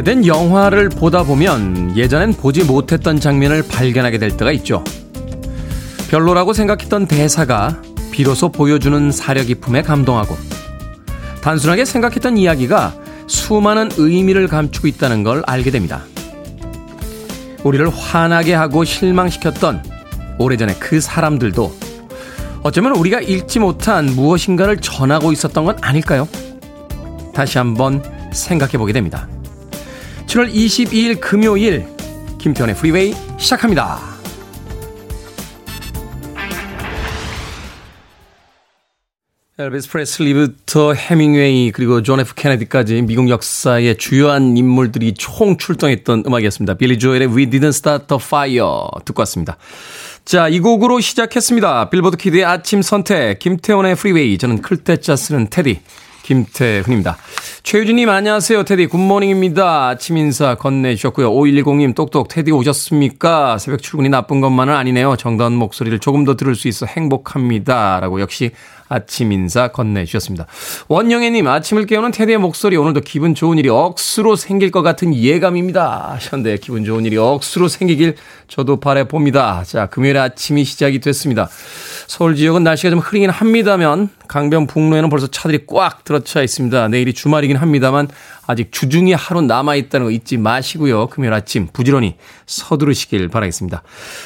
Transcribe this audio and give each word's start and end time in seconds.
오래된 0.00 0.26
영화를 0.26 0.88
보다 0.88 1.24
보면 1.24 1.94
예전엔 1.94 2.32
보지 2.32 2.64
못했던 2.64 3.20
장면을 3.20 3.62
발견하게 3.62 4.16
될 4.16 4.34
때가 4.34 4.50
있죠. 4.52 4.82
별로라고 6.08 6.54
생각했던 6.54 7.06
대사가 7.06 7.82
비로소 8.10 8.50
보여주는 8.50 9.12
사려 9.12 9.42
깊음에 9.44 9.82
감동하고 9.82 10.38
단순하게 11.42 11.84
생각했던 11.84 12.38
이야기가 12.38 12.94
수많은 13.26 13.90
의미를 13.98 14.48
감추고 14.48 14.86
있다는 14.88 15.22
걸 15.22 15.42
알게 15.46 15.70
됩니다. 15.70 16.02
우리를 17.62 17.86
화나게 17.90 18.54
하고 18.54 18.84
실망시켰던 18.84 19.84
오래전에 20.38 20.76
그 20.76 21.02
사람들도 21.02 21.74
어쩌면 22.62 22.96
우리가 22.96 23.20
읽지 23.20 23.58
못한 23.58 24.06
무엇인가를 24.06 24.78
전하고 24.78 25.30
있었던 25.30 25.62
건 25.64 25.76
아닐까요? 25.82 26.26
다시 27.34 27.58
한번 27.58 28.02
생각해 28.32 28.78
보게 28.78 28.94
됩니다. 28.94 29.28
7월 30.30 30.48
22일 30.54 31.20
금요일 31.20 31.86
김태훈의 32.38 32.76
프리웨이 32.76 33.12
시작합니다. 33.36 33.98
엘비스 39.58 39.90
프레슬리부터 39.90 40.94
해밍웨이 40.94 41.72
그리고 41.72 42.04
존 42.04 42.20
F 42.20 42.36
케네디까지 42.36 43.02
미국 43.02 43.28
역사의 43.28 43.98
주요한 43.98 44.56
인물들이 44.56 45.14
총 45.14 45.56
출동했던 45.56 46.22
음악이었습니다. 46.24 46.74
빌리 46.74 47.00
조엘의 47.00 47.26
We 47.26 47.46
Didn't 47.46 47.70
Start 47.70 48.06
the 48.06 48.20
Fire 48.22 48.86
듣고 49.04 49.22
왔습니다. 49.22 49.56
자, 50.24 50.46
이 50.46 50.60
곡으로 50.60 51.00
시작했습니다. 51.00 51.90
빌보드 51.90 52.16
키드의 52.16 52.44
아침 52.44 52.82
선택 52.82 53.40
김태훈의 53.40 53.96
프리웨이 53.96 54.38
저는 54.38 54.62
클 54.62 54.86
태 54.86 55.04
자 55.04 55.16
쓰는 55.16 55.50
테디 55.50 55.80
김태훈입니다. 56.22 57.16
최유진님 57.62 58.08
안녕하세요. 58.08 58.64
테디 58.64 58.86
good 58.86 59.09
morning입니다. 59.09 59.88
아침 59.88 60.16
인사 60.16 60.54
건네주셨고요. 60.54 61.30
5110님 61.32 61.94
똑똑 61.94 62.28
테디 62.28 62.50
오셨습니까? 62.52 63.58
새벽 63.58 63.82
출근이 63.82 64.08
나쁜 64.08 64.40
것만은 64.40 64.74
아니네요. 64.74 65.16
정다운 65.16 65.54
목소리를 65.54 65.98
조금 65.98 66.24
더 66.24 66.36
들을 66.36 66.54
수 66.54 66.68
있어 66.68 66.86
행복합니다. 66.86 68.00
라고 68.00 68.20
역시 68.20 68.50
아침 68.90 69.30
인사 69.30 69.68
건네주셨습니다. 69.68 70.46
원영애님, 70.88 71.46
아침을 71.46 71.86
깨우는 71.86 72.10
테디의 72.10 72.38
목소리, 72.38 72.76
오늘도 72.76 73.02
기분 73.02 73.36
좋은 73.36 73.56
일이 73.56 73.68
억수로 73.68 74.34
생길 74.34 74.72
것 74.72 74.82
같은 74.82 75.14
예감입니다. 75.14 76.10
하셨는데, 76.14 76.56
기분 76.56 76.84
좋은 76.84 77.04
일이 77.04 77.16
억수로 77.16 77.68
생기길 77.68 78.16
저도 78.48 78.80
바래봅니다. 78.80 79.62
자, 79.64 79.86
금요일 79.86 80.18
아침이 80.18 80.64
시작이 80.64 80.98
됐습니다. 80.98 81.48
서울 82.10 82.34
지역은 82.34 82.64
날씨가 82.64 82.90
좀 82.90 82.98
흐리긴 82.98 83.30
합니다면, 83.30 84.08
강변 84.26 84.66
북로에는 84.66 85.10
벌써 85.10 85.28
차들이 85.28 85.64
꽉 85.68 86.02
들어차 86.02 86.42
있습니다. 86.42 86.88
내일이 86.88 87.12
주말이긴 87.12 87.56
합니다만, 87.56 88.08
아직 88.48 88.72
주중에 88.72 89.14
하루 89.14 89.42
남아 89.42 89.76
있다는 89.76 90.06
거 90.06 90.10
잊지 90.10 90.36
마시고요. 90.36 91.06
금요일 91.06 91.32
아침 91.34 91.68
부지런히 91.72 92.16
서두르시길 92.46 93.28
바라겠습니다. 93.28 93.84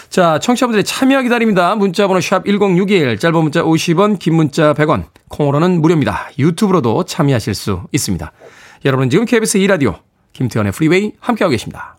자, 0.08 0.38
청취자분들의 0.38 0.82
참여 0.82 1.20
기다립니다. 1.24 1.74
문자 1.74 2.06
번호 2.06 2.22
샵 2.22 2.46
1061, 2.46 3.18
짧은 3.18 3.42
문자 3.42 3.62
50원, 3.62 4.18
긴 4.18 4.36
문자 4.36 4.72
100원, 4.72 5.04
콩으로는 5.28 5.82
무료입니다. 5.82 6.30
유튜브로도 6.38 7.04
참여하실 7.04 7.54
수 7.54 7.82
있습니다. 7.92 8.32
여러분은 8.86 9.10
지금 9.10 9.26
KBS 9.26 9.58
2 9.58 9.66
라디오, 9.66 9.96
김태훈의 10.32 10.72
프리웨이 10.72 11.12
함께하고 11.20 11.50
계십니다. 11.50 11.98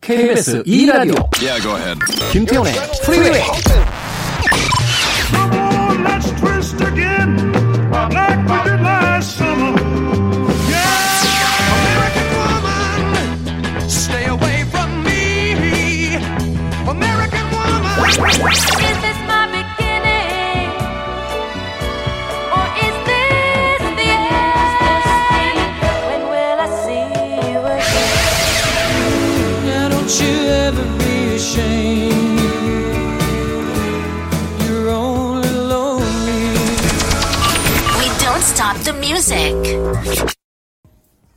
KBS 0.00 0.62
2 0.64 0.86
라디오, 0.86 1.14
yeah, 1.42 1.98
김태현의 2.32 2.72
프리웨이 3.04 3.42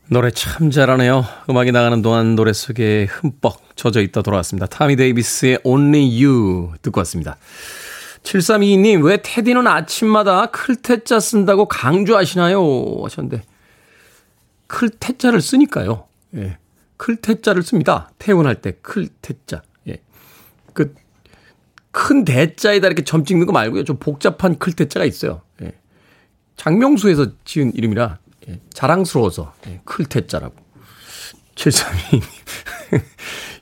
노래 0.10 0.32
참 0.32 0.72
잘하네요. 0.72 1.26
음악이 1.50 1.72
나가는 1.72 2.02
동안 2.02 2.36
노래 2.36 2.54
속에 2.54 3.06
흠뻑 3.06 3.76
젖어 3.76 4.02
있다 4.02 4.22
돌아왔습니다. 4.22 4.66
타미 4.66 4.96
데이비스의 4.96 5.60
Only 5.64 6.24
You 6.24 6.72
듣고 6.82 7.00
왔습니다. 7.02 7.38
7322님, 8.24 9.04
왜 9.06 9.18
테디는 9.22 9.68
아침마다 9.68 10.48
클테자 10.48 11.20
쓴다고 11.20 11.68
강조하시나요? 11.68 12.60
하셨는데, 13.04 13.44
클테자를 14.68 15.42
쓰니까요. 15.42 16.08
예. 16.36 16.58
클테자를 16.98 17.64
씁니다. 17.64 18.10
태운할 18.18 18.56
때 18.56 18.74
클테자. 18.82 19.62
예. 20.80 20.84
그, 20.84 20.94
큰 21.92 22.26
대자에다 22.26 22.88
이렇게 22.88 23.04
점 23.04 23.26
찍는 23.26 23.46
거 23.46 23.52
말고요. 23.52 23.84
좀 23.84 23.98
복잡한 23.98 24.60
클테자가 24.60 25.06
있어요. 25.06 25.42
예. 25.64 25.74
장명수에서 26.56 27.32
지은 27.44 27.74
이름이라 27.76 28.20
예, 28.50 28.60
자랑스러워서 28.72 29.54
예, 29.68 29.82
클테자라고. 29.86 30.56
732님. 31.56 32.22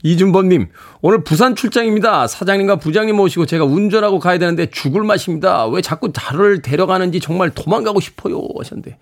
이준범님, 0.03 0.67
오늘 1.01 1.23
부산 1.23 1.55
출장입니다. 1.55 2.27
사장님과 2.27 2.75
부장님 2.75 3.15
모시고 3.15 3.45
제가 3.47 3.63
운전하고 3.63 4.19
가야 4.19 4.37
되는데 4.37 4.67
죽을 4.67 5.03
맛입니다. 5.03 5.65
왜 5.65 5.81
자꾸 5.81 6.11
나를 6.13 6.61
데려가는지 6.61 7.19
정말 7.19 7.49
도망가고 7.49 7.99
싶어요. 8.01 8.47
하셨는데. 8.57 8.97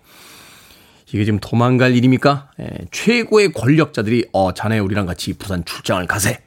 이게 1.08 1.24
지금 1.24 1.38
도망갈 1.40 1.94
일입니까? 1.94 2.50
예, 2.60 2.86
최고의 2.90 3.52
권력자들이, 3.52 4.28
어, 4.32 4.54
자네 4.54 4.78
우리랑 4.78 5.06
같이 5.06 5.34
부산 5.34 5.64
출장을 5.64 6.06
가세. 6.06 6.40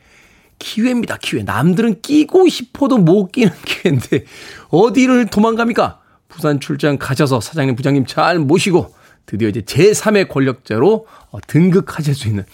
기회입니다, 0.59 1.18
기회. 1.18 1.44
남들은 1.44 2.01
끼고 2.01 2.47
싶어도 2.50 2.97
못 2.97 3.31
끼는 3.31 3.51
기회인데, 3.66 4.25
어디를 4.69 5.28
도망갑니까? 5.28 6.00
부산 6.28 6.59
출장 6.59 6.97
가셔서 6.97 7.40
사장님, 7.41 7.75
부장님 7.75 8.06
잘 8.06 8.40
모시고, 8.40 8.94
드디어 9.25 9.50
이제 9.50 9.62
제3의 9.62 10.29
권력자로 10.29 11.06
어, 11.31 11.40
등극하실 11.45 12.16
수 12.16 12.28
있는 12.28 12.45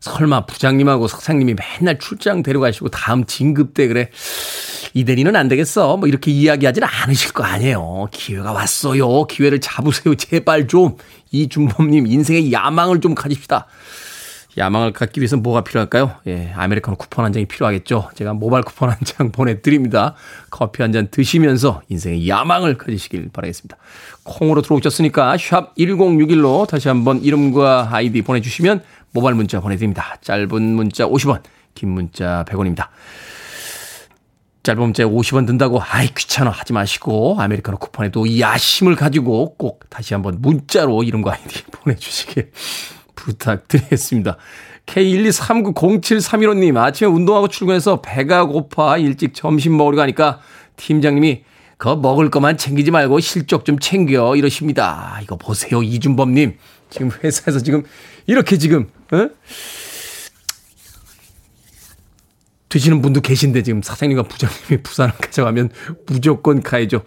설마 0.00 0.46
부장님하고 0.46 1.06
석상님이 1.06 1.54
맨날 1.54 1.98
출장 1.98 2.42
데려가시고 2.42 2.88
다음 2.88 3.24
진급 3.24 3.74
때 3.74 3.86
그래. 3.86 4.10
이 4.94 5.04
대리는 5.04 5.34
안 5.36 5.48
되겠어. 5.48 5.96
뭐 5.96 6.08
이렇게 6.08 6.30
이야기하지는 6.30 6.86
않으실 6.88 7.32
거 7.32 7.44
아니에요. 7.44 8.08
기회가 8.10 8.52
왔어요. 8.52 9.24
기회를 9.26 9.60
잡으세요. 9.60 10.14
제발 10.16 10.66
좀. 10.66 10.96
이준범님 11.30 12.06
인생의 12.08 12.52
야망을 12.52 13.00
좀 13.00 13.14
가집시다 13.14 13.66
야망을 14.58 14.92
갖기 14.92 15.20
위해서 15.20 15.36
뭐가 15.38 15.62
필요할까요? 15.64 16.16
예, 16.26 16.52
아메리카노 16.54 16.96
쿠폰 16.98 17.24
한 17.24 17.32
장이 17.32 17.46
필요하겠죠. 17.46 18.10
제가 18.14 18.34
모바일 18.34 18.64
쿠폰 18.64 18.90
한 18.90 18.98
장 19.04 19.32
보내드립니다. 19.32 20.14
커피 20.50 20.82
한 20.82 20.92
잔 20.92 21.08
드시면서 21.10 21.80
인생의 21.88 22.28
야망을 22.28 22.76
가지시길 22.76 23.30
바라겠습니다. 23.32 23.76
콩으로 24.24 24.60
들어오셨으니까 24.60 25.36
샵 25.38 25.74
1061로 25.76 26.68
다시 26.68 26.88
한번 26.88 27.22
이름과 27.22 27.88
아이디 27.90 28.20
보내주시면 28.22 28.82
모바일 29.12 29.36
문자 29.36 29.60
보내드립니다. 29.60 30.16
짧은 30.20 30.62
문자 30.62 31.06
50원, 31.06 31.42
긴 31.74 31.90
문자 31.90 32.44
100원입니다. 32.46 32.88
짧은 34.64 34.80
문자에 34.80 35.06
50원 35.06 35.46
든다고 35.46 35.80
아이 35.82 36.08
귀찮아 36.14 36.50
하지 36.50 36.72
마시고 36.74 37.36
아메리카노 37.40 37.78
쿠폰에도 37.78 38.26
이 38.26 38.40
야심을 38.42 38.94
가지고 38.96 39.56
꼭 39.56 39.80
다시 39.90 40.12
한번 40.14 40.40
문자로 40.40 41.02
이름과 41.02 41.32
아이디 41.32 41.64
보내주시길 41.72 42.52
부탁드리겠습니다. 43.22 44.36
K123907315님, 44.86 46.76
아침에 46.76 47.08
운동하고 47.08 47.48
출근해서 47.48 48.02
배가 48.02 48.46
고파 48.46 48.98
일찍 48.98 49.34
점심 49.34 49.76
먹으러 49.76 49.96
가니까 49.96 50.40
팀장님이 50.76 51.44
그 51.78 51.88
먹을 51.88 52.30
것만 52.30 52.58
챙기지 52.58 52.90
말고 52.90 53.20
실적 53.20 53.64
좀 53.64 53.78
챙겨 53.78 54.34
이러십니다. 54.36 55.20
이거 55.22 55.36
보세요, 55.36 55.82
이준범님. 55.82 56.56
지금 56.90 57.10
회사에서 57.22 57.60
지금 57.60 57.84
이렇게 58.26 58.58
지금, 58.58 58.88
어? 59.12 59.28
드시는 62.68 63.02
분도 63.02 63.20
계신데 63.20 63.62
지금 63.62 63.82
사장님과 63.82 64.22
부장님이 64.24 64.82
부산을 64.82 65.14
가져가면 65.14 65.70
무조건 66.06 66.62
가야죠. 66.62 67.02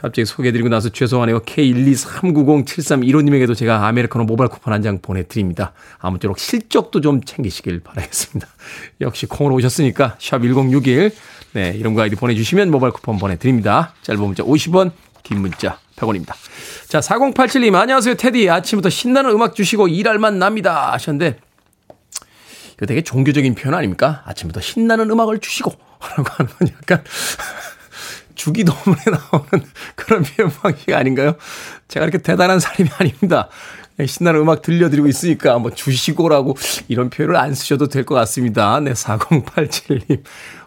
갑자기 0.00 0.24
소개해드리고 0.26 0.68
나서 0.68 0.90
죄송하네요. 0.90 1.40
K123907315님에게도 1.40 3.56
제가 3.56 3.84
아메리카노 3.88 4.24
모바일 4.26 4.48
쿠폰 4.48 4.72
한 4.72 4.80
장 4.82 5.00
보내드립니다. 5.00 5.72
아무쪼록 5.98 6.38
실적도 6.38 7.00
좀 7.00 7.20
챙기시길 7.24 7.80
바라겠습니다. 7.80 8.46
역시 9.02 9.26
콩으로 9.26 9.56
오셨으니까 9.56 10.14
샵 10.20 10.40
1061 10.42 11.10
네, 11.52 11.72
이름과 11.76 12.04
아이디 12.04 12.14
보내주시면 12.14 12.70
모바일 12.70 12.92
쿠폰 12.92 13.18
보내드립니다. 13.18 13.92
짧은 14.02 14.22
문자 14.22 14.44
50원, 14.44 14.92
긴 15.24 15.40
문자 15.40 15.80
100원입니다. 15.96 16.34
자, 16.86 17.00
4087님 17.00 17.74
안녕하세요 17.74 18.14
테디. 18.14 18.48
아침부터 18.48 18.90
신나는 18.90 19.32
음악 19.32 19.56
주시고 19.56 19.88
일할 19.88 20.20
만 20.20 20.38
납니다 20.38 20.92
하셨는데 20.92 21.40
되게 22.86 23.02
종교적인 23.02 23.56
표현 23.56 23.74
아닙니까? 23.74 24.22
아침부터 24.26 24.60
신나는 24.60 25.10
음악을 25.10 25.40
주시고 25.40 25.72
라고 26.16 26.30
하는 26.36 26.52
건 26.52 26.68
약간 26.68 27.02
주기도문에 28.38 29.02
나오는 29.10 29.66
그런 29.96 30.24
방식 30.62 30.94
아닌가요? 30.94 31.34
제가 31.88 32.06
이렇게 32.06 32.18
대단한 32.22 32.60
사람이 32.60 32.88
아닙니다. 32.98 33.48
신나는 34.06 34.40
음악 34.40 34.62
들려드리고 34.62 35.08
있으니까 35.08 35.58
뭐 35.58 35.72
주시고라고 35.72 36.56
이런 36.86 37.10
표현을 37.10 37.36
안 37.36 37.52
쓰셔도 37.52 37.88
될 37.88 38.04
것 38.04 38.14
같습니다. 38.14 38.78
네, 38.80 38.92
4087님. 38.92 40.22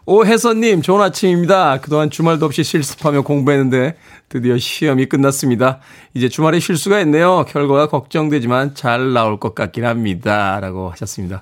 오혜선님, 0.06 0.82
좋은 0.82 1.02
아침입니다. 1.02 1.80
그동안 1.80 2.10
주말도 2.10 2.46
없이 2.46 2.64
실습하며 2.64 3.22
공부했는데 3.22 3.96
드디어 4.28 4.58
시험이 4.58 5.06
끝났습니다. 5.06 5.80
이제 6.14 6.28
주말에 6.28 6.60
쉴 6.60 6.76
수가 6.76 7.00
있네요. 7.02 7.46
결과가 7.48 7.88
걱정되지만 7.88 8.76
잘 8.76 9.14
나올 9.14 9.40
것 9.40 9.56
같긴 9.56 9.86
합니다. 9.86 10.60
라고 10.60 10.90
하셨습니다. 10.92 11.42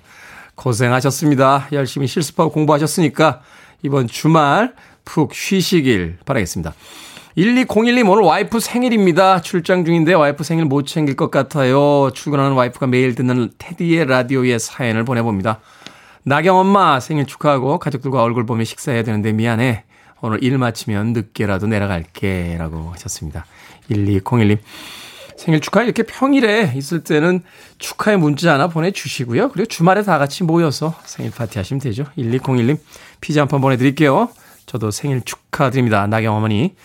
고생하셨습니다. 0.55 1.69
열심히 1.71 2.05
실습하고 2.05 2.51
공부하셨으니까 2.51 3.41
이번 3.81 4.07
주말 4.07 4.73
푹 5.09 5.33
쉬시길 5.33 6.17
바라겠습니다. 6.23 6.73
1201님 7.35 8.07
오늘 8.09 8.23
와이프 8.23 8.59
생일입니다. 8.59 9.41
출장 9.41 9.83
중인데 9.83 10.13
와이프 10.13 10.43
생일 10.43 10.65
못 10.65 10.85
챙길 10.85 11.15
것 11.15 11.31
같아요. 11.31 12.11
출근하는 12.13 12.51
와이프가 12.53 12.85
매일 12.85 13.15
듣는 13.15 13.49
테디의 13.57 14.05
라디오에 14.05 14.59
사연을 14.59 15.05
보내봅니다. 15.05 15.61
나경 16.23 16.57
엄마 16.57 16.99
생일 16.99 17.25
축하하고 17.25 17.79
가족들과 17.79 18.21
얼굴 18.21 18.45
보며 18.45 18.63
식사해야 18.63 19.01
되는데 19.03 19.31
미안해. 19.31 19.83
오늘 20.21 20.43
일 20.43 20.57
마치면 20.59 21.13
늦게라도 21.13 21.65
내려갈게. 21.65 22.57
라고 22.59 22.91
하셨습니다. 22.91 23.45
1201님. 23.89 24.59
생일 25.37 25.61
축하 25.61 25.81
이렇게 25.81 26.03
평일에 26.03 26.73
있을 26.75 27.03
때는 27.03 27.41
축하의 27.79 28.17
문자 28.17 28.53
하나 28.53 28.67
보내주시고요. 28.67 29.49
그리고 29.53 29.65
주말에 29.65 30.03
다 30.03 30.19
같이 30.19 30.43
모여서 30.43 30.93
생일 31.05 31.31
파티 31.31 31.57
하시면 31.57 31.79
되죠. 31.79 32.03
1201님 32.17 32.77
피자 33.21 33.41
한 33.41 33.47
판 33.47 33.59
보내드릴게요. 33.61 34.29
저도 34.69 34.91
생일 34.91 35.21
축하드립니다. 35.25 36.05
나경 36.05 36.35
어머니. 36.35 36.75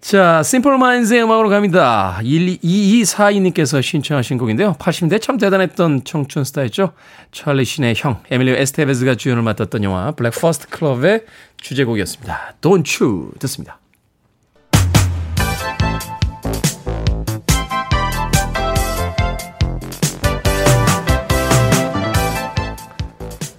자, 0.00 0.42
심플 0.42 0.78
마인즈의 0.78 1.22
음악으로 1.22 1.50
갑니다. 1.50 2.18
2242님께서 2.22 3.82
신청하신 3.82 4.38
곡인데요. 4.38 4.72
80대 4.78 5.20
참 5.20 5.36
대단했던 5.36 6.04
청춘 6.04 6.44
스타였죠. 6.44 6.92
찰리 7.30 7.66
신의 7.66 7.94
형, 7.98 8.22
에밀리오 8.30 8.54
에스테베즈가 8.54 9.16
주연을 9.16 9.42
맡았던 9.42 9.84
영화 9.84 10.12
Breakfast 10.12 10.68
Club의 10.68 11.26
주제곡이었습니다. 11.58 12.54
Don't 12.62 13.02
You 13.02 13.32
듣습니다. 13.38 13.79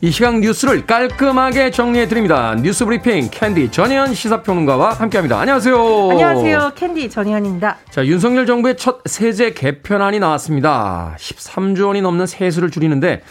이 0.03 0.09
시간 0.09 0.39
뉴스를 0.41 0.87
깔끔하게 0.87 1.69
정리해 1.69 2.07
드립니다. 2.07 2.55
뉴스 2.55 2.85
브리핑 2.85 3.29
캔디 3.29 3.69
전희연 3.69 4.15
시사평론가와 4.15 4.93
함께합니다. 4.93 5.39
안녕하세요. 5.39 6.09
안녕하세요. 6.09 6.71
캔디 6.73 7.07
전희연입니다. 7.07 7.77
자, 7.91 8.03
윤석열 8.03 8.47
정부의 8.47 8.77
첫 8.77 9.01
세제 9.05 9.53
개편안이 9.53 10.17
나왔습니다. 10.17 11.15
13조 11.19 11.85
원이 11.85 12.01
넘는 12.01 12.25
세수를 12.25 12.71
줄이는데 12.71 13.21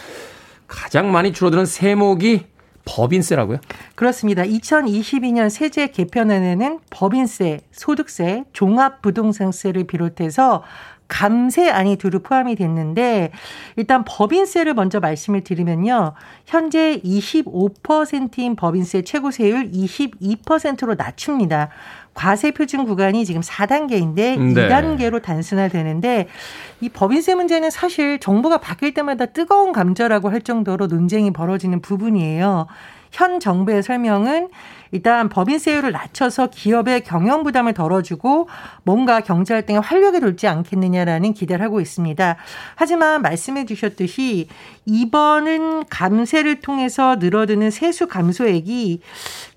가장 0.69 1.11
많이 1.11 1.33
줄어드는 1.33 1.67
세목이 1.67 2.47
법인세라고요? 2.85 3.59
그렇습니다. 3.97 4.45
2022년 4.45 5.51
세제 5.51 5.89
개편안에는 5.89 6.79
법인세, 6.91 7.63
소득세, 7.73 8.45
종합부동산세를 8.53 9.89
비롯해서 9.89 10.63
감세 11.11 11.69
안이 11.69 11.97
두루 11.97 12.21
포함이 12.21 12.55
됐는데 12.55 13.33
일단 13.77 14.05
법인세를 14.07 14.73
먼저 14.73 15.01
말씀을 15.01 15.43
드리면요. 15.43 16.15
현재 16.47 16.99
25%인 17.05 18.57
법인세 18.57 19.03
최고 19.03 19.31
세율 19.31 19.71
22%로 19.71 20.95
낮춥니다. 20.95 21.69
과세 22.15 22.53
표준 22.53 22.85
구간이 22.85 23.25
지금 23.25 23.41
4단계인데 23.41 24.15
네. 24.15 24.69
2단계로 24.69 25.21
단순화되는데 25.21 26.29
이 26.81 26.89
법인세 26.89 27.35
문제는 27.35 27.71
사실 27.71 28.19
정부가 28.21 28.59
바뀔 28.59 28.95
때마다 28.95 29.27
뜨거운 29.27 29.73
감자라고 29.73 30.31
할 30.31 30.41
정도로 30.41 30.87
논쟁이 30.87 31.33
벌어지는 31.33 31.83
부분이에요. 31.83 32.67
현 33.11 33.41
정부의 33.41 33.83
설명은 33.83 34.49
일단 34.93 35.29
법인세율을 35.29 35.93
낮춰서 35.93 36.49
기업의 36.49 37.05
경영 37.05 37.43
부담을 37.43 37.75
덜어주고 37.75 38.49
뭔가 38.83 39.21
경제 39.21 39.55
활동에 39.55 39.79
활력이 39.79 40.21
돌지 40.21 40.49
않겠느냐라는 40.49 41.33
기대를 41.35 41.65
하고 41.65 41.81
있습니다. 41.81 42.37
하지만 42.75 43.23
말씀해 43.23 43.67
주셨듯이 43.67 44.49
이번은 44.87 45.85
감세를 45.89 46.61
통해서 46.61 47.17
늘어드는 47.17 47.71
세수 47.71 48.09
감소액이 48.09 49.01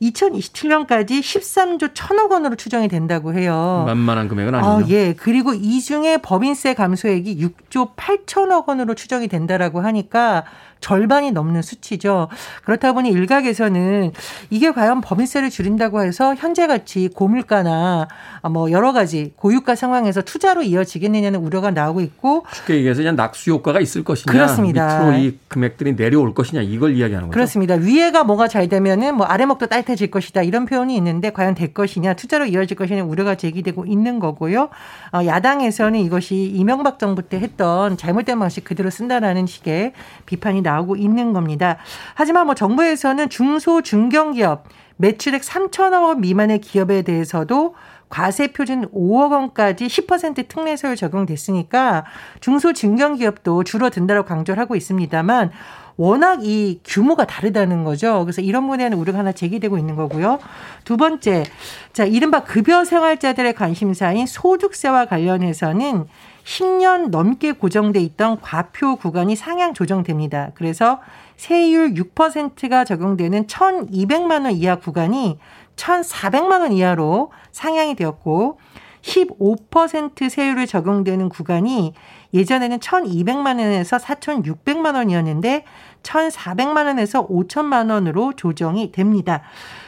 2027년까지 0.01 1.19
13조 1.21 1.91
천억 1.93 2.31
원으로 2.31 2.55
추정이 2.55 2.87
된다고 2.87 3.33
해요. 3.33 3.83
만만한 3.87 4.27
금액은 4.27 4.55
아니죠. 4.55 4.85
어, 4.85 4.89
예. 4.89 5.13
그리고 5.13 5.53
이 5.53 5.81
중에 5.81 6.17
법인세 6.17 6.73
감소액이 6.73 7.37
6조 7.37 7.95
8천억 7.95 8.67
원으로 8.67 8.93
추정이 8.93 9.27
된다라고 9.27 9.81
하니까 9.81 10.43
절반이 10.83 11.31
넘는 11.31 11.61
수치죠. 11.61 12.27
그렇다 12.65 12.91
보니 12.91 13.09
일각에서는 13.09 14.11
이게 14.49 14.71
과연 14.71 15.01
법인 15.01 15.22
세를 15.25 15.49
줄인다고 15.49 16.03
해서 16.03 16.35
현재같이 16.35 17.07
고물가나 17.09 18.07
뭐 18.51 18.69
여러 18.71 18.91
가지 18.91 19.33
고유가 19.37 19.75
상황에서 19.75 20.21
투자로 20.21 20.63
이어지겠느냐는 20.63 21.39
우려가 21.39 21.71
나오고 21.71 22.01
있고 22.01 22.45
쉽게 22.53 22.75
얘기해서 22.75 22.99
그냥 22.99 23.15
낙수 23.15 23.51
효과가 23.51 23.79
있을 23.79 24.03
것이냐 24.03 24.31
그렇습니다. 24.33 24.99
밑으로 24.99 25.17
이 25.17 25.39
금액들이 25.47 25.95
내려올 25.95 26.33
것이냐 26.33 26.61
이걸 26.61 26.95
이야기하는 26.95 27.29
거죠. 27.29 27.33
그렇습니다. 27.33 27.75
위에가 27.75 28.25
뭐가 28.25 28.49
잘 28.49 28.67
되면은 28.67 29.15
뭐 29.15 29.25
아래목도 29.25 29.67
따뜻해질 29.67 30.11
것이다 30.11 30.43
이런 30.43 30.65
표현이 30.65 30.95
있는데 30.97 31.31
과연 31.31 31.55
될 31.55 31.73
것이냐 31.73 32.15
투자로 32.15 32.45
이어질 32.45 32.75
것이냐 32.75 33.03
우려가 33.03 33.35
제기되고 33.35 33.85
있는 33.85 34.19
거고요. 34.19 34.69
어, 35.13 35.25
야당에서는 35.25 35.99
이것이 36.01 36.35
이명박 36.35 36.99
정부 36.99 37.21
때 37.21 37.39
했던 37.39 37.95
잘못된 37.95 38.37
방식 38.37 38.65
그대로 38.65 38.89
쓴다라는 38.89 39.45
식의 39.45 39.93
비판이 40.25 40.61
나. 40.61 40.73
나오고 40.73 40.95
있는 40.95 41.33
겁니다. 41.33 41.77
하지만 42.15 42.45
뭐 42.45 42.55
정부에서는 42.55 43.29
중소 43.29 43.81
중견기업 43.81 44.65
매출액 44.97 45.41
3천억 45.41 46.03
원 46.03 46.21
미만의 46.21 46.59
기업에 46.61 47.01
대해서도 47.01 47.75
과세 48.09 48.47
표준 48.47 48.87
5억 48.91 49.31
원까지 49.31 49.87
10% 49.87 50.47
특례세율 50.47 50.95
적용됐으니까 50.95 52.05
중소 52.41 52.73
중견기업도 52.73 53.63
줄어든다고 53.63 54.25
강조를 54.25 54.61
하고 54.61 54.75
있습니다만 54.75 55.51
워낙 55.95 56.43
이 56.43 56.79
규모가 56.83 57.25
다르다는 57.25 57.83
거죠. 57.83 58.23
그래서 58.23 58.41
이런 58.41 58.63
대한 58.77 58.93
우려가 58.93 59.19
하나 59.19 59.31
제기되고 59.31 59.77
있는 59.77 59.95
거고요. 59.95 60.39
두 60.83 60.97
번째, 60.97 61.43
자, 61.91 62.05
이른바 62.05 62.43
급여 62.43 62.85
생활자들의 62.85 63.53
관심사인 63.53 64.25
소득세와 64.25 65.05
관련해서는 65.05 66.05
10년 66.45 67.09
넘게 67.09 67.53
고정돼 67.53 67.99
있던 68.01 68.41
과표 68.41 68.97
구간이 68.97 69.35
상향 69.35 69.73
조정됩니다. 69.73 70.51
그래서 70.55 70.99
세율 71.37 71.93
6%가 71.93 72.85
적용되는 72.85 73.47
1,200만 73.47 74.43
원 74.45 74.51
이하 74.51 74.75
구간이 74.75 75.39
1,400만 75.75 76.61
원 76.61 76.71
이하로 76.71 77.31
상향이 77.51 77.95
되었고 77.95 78.59
15% 79.01 80.29
세율을 80.29 80.65
적용되는 80.65 81.29
구간이 81.29 81.93
예전에는 82.33 82.79
1,200만 82.79 83.59
원에서 83.59 83.97
4,600만 83.97 84.95
원이었는데 84.95 85.65
1,400만 86.03 86.85
원에서 86.85 87.27
5천만 87.27 87.91
원으로 87.91 88.33
조정이 88.33 88.91
됩니다. 88.91 89.41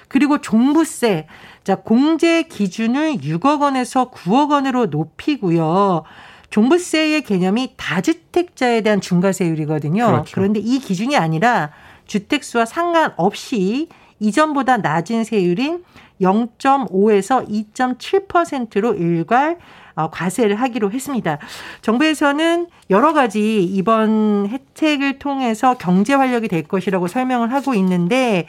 그리고 0.08 0.40
종부세, 0.40 1.28
자 1.64 1.76
공제 1.76 2.44
기준을 2.44 3.16
6억 3.18 3.62
원에서 3.62 4.12
9억 4.12 4.52
원으로 4.52 4.88
높이고요. 4.88 6.04
종부세의 6.50 7.24
개념이 7.24 7.74
다주택자에 7.78 8.82
대한 8.82 9.02
중과세율이거든요. 9.02 10.06
그렇죠. 10.06 10.32
그런데 10.34 10.60
이 10.60 10.80
기준이 10.80 11.18
아니라 11.18 11.72
주택수와 12.06 12.66
상관없이 12.66 13.90
이전보다 14.20 14.78
낮은 14.78 15.24
세율인 15.24 15.84
0.5에서 16.22 17.48
2.7%로 17.74 18.94
일괄 18.94 19.58
어, 19.96 20.10
과세를 20.10 20.56
하기로 20.58 20.92
했습니다. 20.92 21.40
정부에서는 21.82 22.68
여러 22.90 23.14
가지 23.14 23.64
이번 23.64 24.48
혜택을 24.50 25.20
통해서 25.20 25.78
경제 25.78 26.14
활력이 26.14 26.50
될 26.50 26.64
것이라고 26.64 27.08
설명을 27.08 27.54
하고 27.54 27.74
있는데 27.76 28.46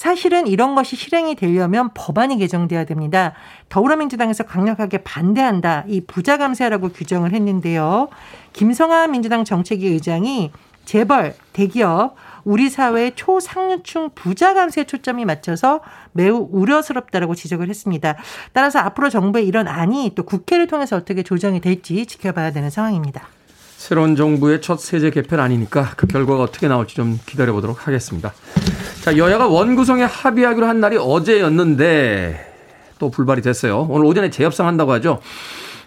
사실은 0.00 0.46
이런 0.46 0.74
것이 0.74 0.96
실행이 0.96 1.34
되려면 1.34 1.90
법안이 1.92 2.38
개정돼야 2.38 2.86
됩니다. 2.86 3.34
더불어민주당에서 3.68 4.44
강력하게 4.44 5.02
반대한다. 5.02 5.84
이 5.88 6.00
부자 6.00 6.38
감세라고 6.38 6.88
규정을 6.88 7.34
했는데요. 7.34 8.08
김성하 8.54 9.08
민주당 9.08 9.44
정책위 9.44 9.86
의장이 9.88 10.52
재벌, 10.86 11.34
대기업, 11.52 12.14
우리 12.44 12.70
사회의 12.70 13.12
초상류층 13.14 14.12
부자 14.14 14.54
감세에 14.54 14.84
초점이 14.84 15.26
맞춰서 15.26 15.80
매우 16.12 16.48
우려스럽다라고 16.50 17.34
지적을 17.34 17.68
했습니다. 17.68 18.16
따라서 18.54 18.78
앞으로 18.78 19.10
정부의 19.10 19.46
이런 19.46 19.68
안이 19.68 20.12
또 20.14 20.22
국회를 20.22 20.66
통해서 20.66 20.96
어떻게 20.96 21.22
조정이 21.22 21.60
될지 21.60 22.06
지켜봐야 22.06 22.52
되는 22.52 22.70
상황입니다. 22.70 23.28
새로운 23.76 24.16
정부의 24.16 24.62
첫 24.62 24.80
세제 24.80 25.10
개편 25.10 25.40
아니니까 25.40 25.92
그 25.98 26.06
결과가 26.06 26.42
어떻게 26.42 26.68
나올지 26.68 26.94
좀 26.94 27.20
기다려보도록 27.26 27.86
하겠습니다. 27.86 28.32
자, 29.00 29.16
여야가 29.16 29.48
원구성에 29.48 30.04
합의하기로 30.04 30.66
한 30.66 30.80
날이 30.80 30.98
어제였는데 30.98 32.48
또 32.98 33.10
불발이 33.10 33.40
됐어요. 33.40 33.86
오늘 33.88 34.04
오전에 34.04 34.28
재협상 34.28 34.66
한다고 34.66 34.92
하죠. 34.92 35.20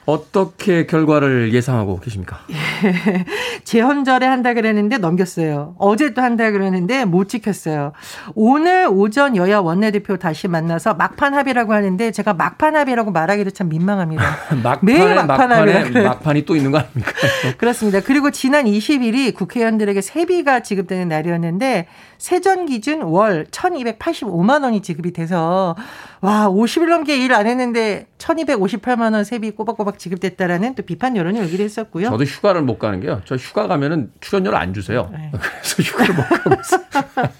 어떻게 0.06 0.86
결과를 0.86 1.54
예상하고 1.54 2.00
계십니까? 2.00 2.40
재헌절에 3.64 4.26
한다 4.26 4.54
그랬는데 4.54 4.98
넘겼어요. 4.98 5.76
어제 5.78 6.14
또 6.14 6.22
한다 6.22 6.52
그랬는데 6.52 7.06
못 7.06 7.30
지켰어요. 7.30 7.94
오늘 8.36 8.88
오전 8.92 9.38
여야 9.38 9.60
원내대표 9.60 10.18
다시 10.18 10.48
만나서 10.48 10.96
막판 10.96 11.34
합의라고 11.34 11.74
하는데 11.74 12.12
제가 12.12 12.34
막판 12.34 12.76
합의라고 12.76 13.12
말하기도 13.12 13.52
참 13.52 13.70
민망합니다. 13.70 14.24
막판에, 14.62 14.80
매일 14.82 15.16
막판 15.16 15.52
합의 15.52 15.92
막판이 15.92 16.46
또 16.46 16.56
있는 16.56 16.72
거 16.72 16.80
아닙니까? 16.80 17.12
그렇습니다. 17.58 18.02
그리고 18.02 18.32
지난 18.32 18.66
20일이 18.66 19.34
국회의원들에게 19.34 20.02
세비가 20.02 20.62
지급되는 20.62 21.08
날이었는데 21.08 21.88
세전 22.18 22.66
기준 22.66 23.02
월 23.04 23.46
1285만 23.52 24.64
원이 24.64 24.82
지급이 24.82 25.14
돼서 25.14 25.76
와 26.24 26.48
50일 26.48 26.88
넘게 26.88 27.18
일 27.18 27.34
안 27.34 27.48
했는데 27.48 28.08
1258만 28.18 29.13
원 29.13 29.25
세비 29.25 29.51
꼬박꼬박 29.51 30.00
지급됐다라는 30.00 30.75
또 30.75 30.84
비판 30.84 31.18
여론이 31.18 31.42
오기도 31.42 31.63
했었고요. 31.63 32.10
저도 32.12 32.24
휴가를 32.24 32.62
못 32.62 32.80
가는 32.80 33.01
게요. 33.01 33.22
저 33.25 33.36
휴가 33.36 33.68
가면은 33.68 34.10
출연료를 34.22 34.58
안 34.58 34.74
주세요. 34.74 35.10
네. 35.12 35.32
그래서 35.36 35.84
휴가를 35.84 36.15
못 36.15 36.22
가고 36.30 36.56
있어요. 36.62 36.82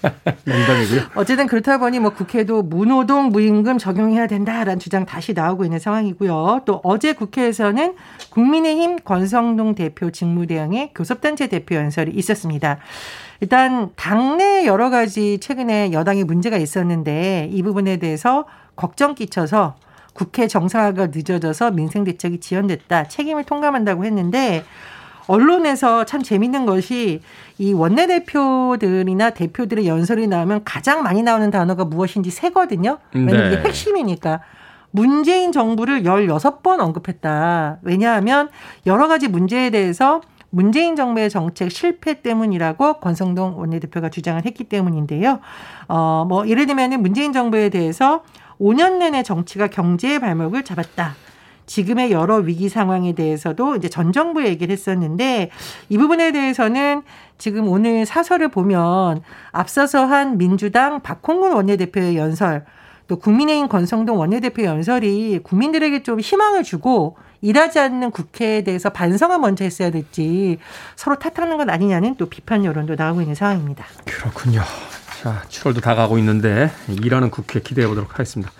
농담이고요. 0.44 1.00
어쨌든 1.14 1.46
그렇다 1.46 1.78
보니 1.78 1.98
뭐 2.00 2.10
국회도 2.10 2.64
무노동 2.64 3.28
무임금 3.30 3.78
적용해야 3.78 4.26
된다라는 4.26 4.78
주장 4.78 5.06
다시 5.06 5.32
나오고 5.32 5.64
있는 5.64 5.78
상황이고요. 5.78 6.62
또 6.66 6.80
어제 6.84 7.14
국회에서는 7.14 7.94
국민의힘 8.30 8.96
권성동 9.04 9.76
대표 9.76 10.10
직무대행의 10.10 10.90
교섭단체 10.94 11.46
대표 11.46 11.76
연설이 11.76 12.12
있었습니다. 12.12 12.78
일단 13.40 13.90
당내 13.96 14.66
여러 14.66 14.90
가지 14.90 15.38
최근에 15.40 15.92
여당이 15.92 16.24
문제가 16.24 16.56
있었는데 16.58 17.48
이 17.50 17.62
부분에 17.62 17.96
대해서 17.96 18.44
걱정 18.76 19.14
끼쳐서 19.14 19.76
국회 20.14 20.46
정상화가 20.46 21.08
늦어져서 21.08 21.72
민생 21.72 22.04
대책이 22.04 22.40
지연됐다. 22.40 23.08
책임을 23.08 23.44
통감한다고 23.44 24.04
했는데 24.04 24.64
언론에서 25.26 26.04
참 26.04 26.22
재밌는 26.22 26.66
것이 26.66 27.20
이 27.58 27.72
원내대표들이나 27.72 29.30
대표들의 29.30 29.86
연설이 29.86 30.26
나오면 30.26 30.64
가장 30.64 31.02
많이 31.02 31.22
나오는 31.22 31.50
단어가 31.50 31.84
무엇인지 31.84 32.30
세거든요. 32.30 32.98
왜냐면 33.12 33.50
네. 33.50 33.54
이게 33.54 33.68
핵심이니까. 33.68 34.40
문재인 34.90 35.50
정부를 35.50 36.04
16번 36.04 36.78
언급했다. 36.78 37.78
왜냐하면 37.82 38.48
여러 38.86 39.08
가지 39.08 39.26
문제에 39.26 39.70
대해서 39.70 40.20
문재인 40.50 40.94
정부의 40.94 41.30
정책 41.30 41.72
실패 41.72 42.22
때문이라고 42.22 43.00
권성동 43.00 43.58
원내대표가 43.58 44.08
주장을 44.08 44.44
했기 44.44 44.62
때문인데요. 44.62 45.40
어, 45.88 46.24
뭐, 46.28 46.46
예를 46.46 46.66
들면 46.66 47.02
문재인 47.02 47.32
정부에 47.32 47.70
대해서 47.70 48.22
5년 48.60 48.98
내내 48.98 49.22
정치가 49.22 49.68
경제의 49.68 50.18
발목을 50.20 50.64
잡았다. 50.64 51.16
지금의 51.66 52.12
여러 52.12 52.36
위기 52.36 52.68
상황에 52.68 53.14
대해서도 53.14 53.76
이제 53.76 53.88
전 53.88 54.12
정부 54.12 54.44
얘기를 54.44 54.72
했었는데 54.72 55.50
이 55.88 55.98
부분에 55.98 56.32
대해서는 56.32 57.02
지금 57.38 57.68
오늘 57.68 58.04
사설을 58.04 58.48
보면 58.48 59.22
앞서서 59.50 60.04
한 60.04 60.36
민주당 60.36 61.00
박홍근 61.00 61.52
원내대표의 61.52 62.16
연설 62.16 62.64
또 63.06 63.16
국민의힘 63.16 63.68
권성동 63.68 64.18
원내대표 64.18 64.64
연설이 64.64 65.40
국민들에게 65.42 66.02
좀 66.02 66.20
희망을 66.20 66.62
주고 66.62 67.16
일하지 67.42 67.78
않는 67.78 68.10
국회에 68.10 68.64
대해서 68.64 68.88
반성을 68.88 69.38
먼저 69.38 69.64
했어야 69.64 69.90
됐지 69.90 70.58
서로 70.96 71.18
탓하는 71.18 71.58
건 71.58 71.68
아니냐는 71.68 72.14
또 72.16 72.26
비판 72.26 72.64
여론도 72.64 72.94
나오고 72.94 73.20
있는 73.20 73.34
상황입니다. 73.34 73.84
그렇군요. 74.06 74.62
자, 75.24 75.42
7월도 75.48 75.82
다가고 75.82 76.18
있는데 76.18 76.70
일하는 77.02 77.30
국회 77.30 77.58
기대해 77.58 77.88
보도록 77.88 78.12
하겠습니다. 78.12 78.52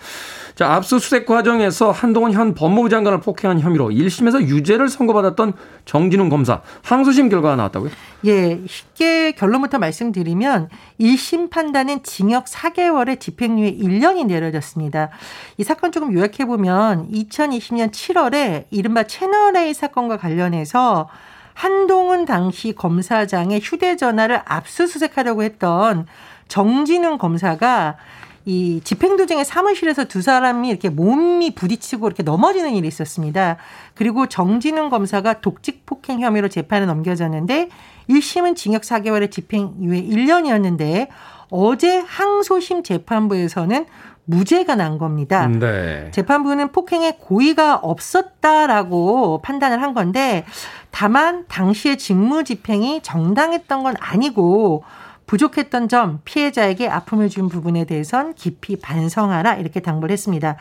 자, 0.55 0.73
압수수색 0.73 1.27
과정에서 1.27 1.91
한동훈 1.91 2.31
현 2.31 2.55
법무부 2.55 2.89
장관을 2.89 3.19
폭행한 3.19 3.59
혐의로 3.59 3.89
1심에서 3.91 4.41
유죄를 4.47 4.89
선고받았던 4.89 5.53
정진웅 5.85 6.29
검사 6.29 6.63
항소심 6.81 7.29
결과가 7.29 7.55
나왔다고요? 7.55 7.91
예, 8.25 8.61
쉽게 8.65 9.33
결론부터 9.33 9.77
말씀드리면 9.77 10.69
1심 10.99 11.51
판단은 11.51 12.01
징역 12.01 12.45
4개월에 12.45 13.19
집행유예 13.19 13.75
1년이 13.75 14.25
내려졌습니다. 14.25 15.09
이 15.57 15.63
사건 15.63 15.91
조금 15.91 16.15
요약해 16.15 16.45
보면 16.45 17.11
2020년 17.11 17.91
7월에 17.91 18.65
이른바 18.71 19.03
채널A 19.03 19.71
사건과 19.75 20.17
관련해서 20.17 21.09
한동훈 21.53 22.25
당시 22.25 22.73
검사장의 22.73 23.61
휴대전화를 23.61 24.41
압수수색하려고 24.45 25.43
했던 25.43 26.05
정진웅 26.47 27.17
검사가 27.17 27.97
이 28.45 28.79
집행 28.83 29.17
도중에 29.17 29.43
사무실에서 29.43 30.05
두 30.05 30.21
사람이 30.21 30.69
이렇게 30.69 30.89
몸이 30.89 31.55
부딪히고 31.55 32.07
이렇게 32.07 32.21
넘어지는 32.21 32.75
일이 32.75 32.87
있었습니다. 32.87 33.57
그리고 33.95 34.27
정진웅 34.27 34.89
검사가 34.89 35.41
독직 35.41 35.85
폭행 35.87 36.21
혐의로 36.21 36.47
재판에 36.47 36.85
넘겨졌는데 36.85 37.69
1심은 38.09 38.55
징역 38.55 38.83
4개월에 38.83 39.31
집행유예 39.31 40.03
1년이었는데 40.03 41.07
어제 41.49 41.97
항소심 41.97 42.83
재판부에서는 42.83 43.85
무죄가 44.25 44.75
난 44.75 44.97
겁니다. 44.97 45.47
네. 45.47 46.09
재판부는 46.11 46.71
폭행에 46.71 47.17
고의가 47.19 47.77
없었다라고 47.77 49.41
판단을 49.41 49.81
한 49.81 49.93
건데 49.93 50.45
다만 50.91 51.45
당시의 51.47 51.97
직무 51.97 52.43
집행이 52.43 53.01
정당했던 53.01 53.83
건 53.83 53.95
아니고 53.99 54.83
부족했던 55.25 55.87
점, 55.87 56.21
피해자에게 56.25 56.87
아픔을 56.87 57.29
준 57.29 57.49
부분에 57.49 57.85
대해선 57.85 58.35
깊이 58.35 58.75
반성하라 58.75 59.55
이렇게 59.55 59.79
당부를 59.79 60.13
했습니다. 60.13 60.57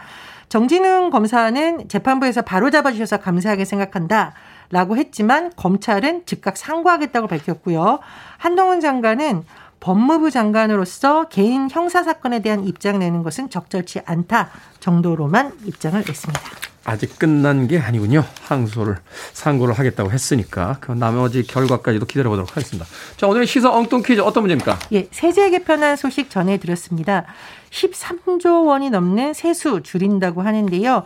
정진웅 0.48 1.10
검사는 1.10 1.88
재판부에서 1.88 2.42
바로 2.42 2.70
잡아주셔서 2.70 3.18
감사하게 3.18 3.64
생각한다. 3.64 4.34
라고 4.70 4.96
했지만 4.96 5.52
검찰은 5.56 6.26
즉각 6.26 6.56
상고하겠다고 6.56 7.26
밝혔고요. 7.26 8.00
한동훈 8.38 8.80
장관은 8.80 9.44
법무부 9.80 10.30
장관으로서 10.30 11.28
개인 11.28 11.68
형사 11.70 12.02
사건에 12.02 12.40
대한 12.40 12.64
입장 12.64 12.98
내는 12.98 13.22
것은 13.22 13.50
적절치 13.50 14.00
않다 14.06 14.48
정도로만 14.80 15.52
입장을 15.66 16.02
냈습니다. 16.06 16.40
아직 16.84 17.18
끝난 17.18 17.66
게 17.66 17.78
아니군요. 17.78 18.24
항소를 18.42 18.96
상고를 19.32 19.74
하겠다고 19.78 20.10
했으니까 20.10 20.76
그 20.80 20.92
나머지 20.92 21.42
결과까지도 21.42 22.06
기다려보도록 22.06 22.50
하겠습니다. 22.56 22.86
자 23.16 23.26
오늘의 23.26 23.46
시사 23.46 23.70
엉뚱 23.70 24.02
퀴즈 24.02 24.20
어떤 24.20 24.42
문제입니까? 24.42 24.78
예, 24.92 25.08
세제 25.10 25.50
개편안 25.50 25.96
소식 25.96 26.30
전해드렸습니다. 26.30 27.24
13조 27.70 28.66
원이 28.66 28.90
넘는 28.90 29.32
세수 29.34 29.82
줄인다고 29.82 30.42
하는데요. 30.42 31.04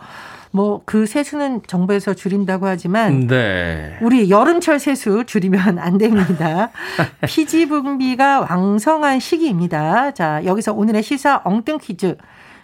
뭐 0.51 0.81
그 0.85 1.05
세수는 1.05 1.61
정부에서 1.67 2.13
줄인다고 2.13 2.65
하지만 2.65 3.27
네. 3.27 3.97
우리 4.01 4.29
여름철 4.29 4.79
세수 4.79 5.23
줄이면 5.25 5.77
안 5.77 5.97
됩니다. 5.97 6.71
피지 7.27 7.67
분비가 7.67 8.41
왕성한 8.41 9.19
시기입니다. 9.19 10.11
자 10.11 10.43
여기서 10.45 10.73
오늘의 10.73 11.03
시사 11.03 11.41
엉뚱 11.43 11.77
퀴즈. 11.77 12.17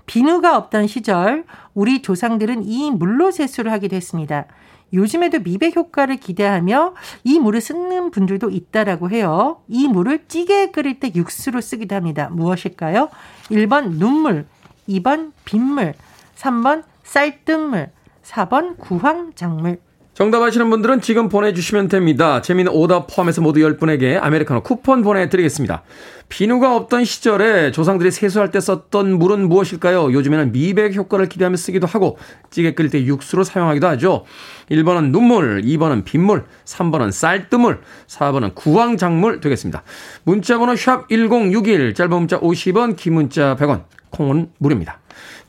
비누가 0.05 0.57
없던 0.57 0.87
시절 0.87 1.45
우리 1.73 2.01
조상들은 2.01 2.63
이 2.63 2.91
물로 2.91 3.31
세수를 3.31 3.71
하기도 3.71 3.95
했습니다. 3.95 4.45
요즘에도 4.93 5.39
미백 5.39 5.75
효과를 5.75 6.17
기대하며 6.17 6.93
이 7.23 7.39
물을 7.39 7.59
쓰는 7.59 8.11
분들도 8.11 8.49
있다라고 8.49 9.09
해요. 9.09 9.61
이 9.67 9.87
물을 9.87 10.25
찌개 10.27 10.71
끓일 10.71 10.99
때 10.99 11.11
육수로 11.13 11.59
쓰기도 11.61 11.95
합니다. 11.95 12.29
무엇일까요? 12.31 13.09
1번 13.49 13.97
눈물, 13.97 14.45
2번 14.87 15.33
빗물, 15.43 15.93
3번 16.35 16.83
쌀뜨물, 17.03 17.91
4번 18.23 18.77
구황작물. 18.77 19.79
정답 20.15 20.41
아시는 20.43 20.69
분들은 20.69 21.01
지금 21.01 21.27
보내주시면 21.27 21.89
됩니다. 21.89 22.41
재미있는 22.41 22.71
오답 22.71 23.07
포함해서 23.13 23.41
모두 23.41 23.59
10분에게 23.59 24.17
아메리카노 24.23 24.63
쿠폰 24.63 25.01
보내드리겠습니다. 25.01 25.83
비누가 26.29 26.73
없던 26.77 27.03
시절에 27.03 27.71
조상들이 27.71 28.11
세수할 28.11 28.49
때 28.49 28.61
썼던 28.61 29.19
물은 29.19 29.49
무엇일까요? 29.49 30.13
요즘에는 30.13 30.53
미백 30.53 30.95
효과를 30.95 31.27
기대하며 31.27 31.57
쓰기도 31.57 31.85
하고 31.85 32.17
찌개 32.49 32.73
끓일 32.73 32.91
때 32.91 33.03
육수로 33.03 33.43
사용하기도 33.43 33.87
하죠. 33.89 34.23
1번은 34.71 35.11
눈물, 35.11 35.61
2번은 35.63 36.05
빗물, 36.05 36.45
3번은 36.63 37.11
쌀뜨물, 37.11 37.81
4번은 38.07 38.55
구황작물 38.55 39.41
되겠습니다. 39.41 39.83
문자번호 40.23 40.77
샵 40.77 41.09
1061, 41.09 41.93
짧은 41.93 42.17
문자 42.17 42.39
50원, 42.39 42.95
긴 42.95 43.15
문자 43.15 43.57
100원, 43.57 43.83
콩은 44.11 44.51
무료입니다. 44.59 44.99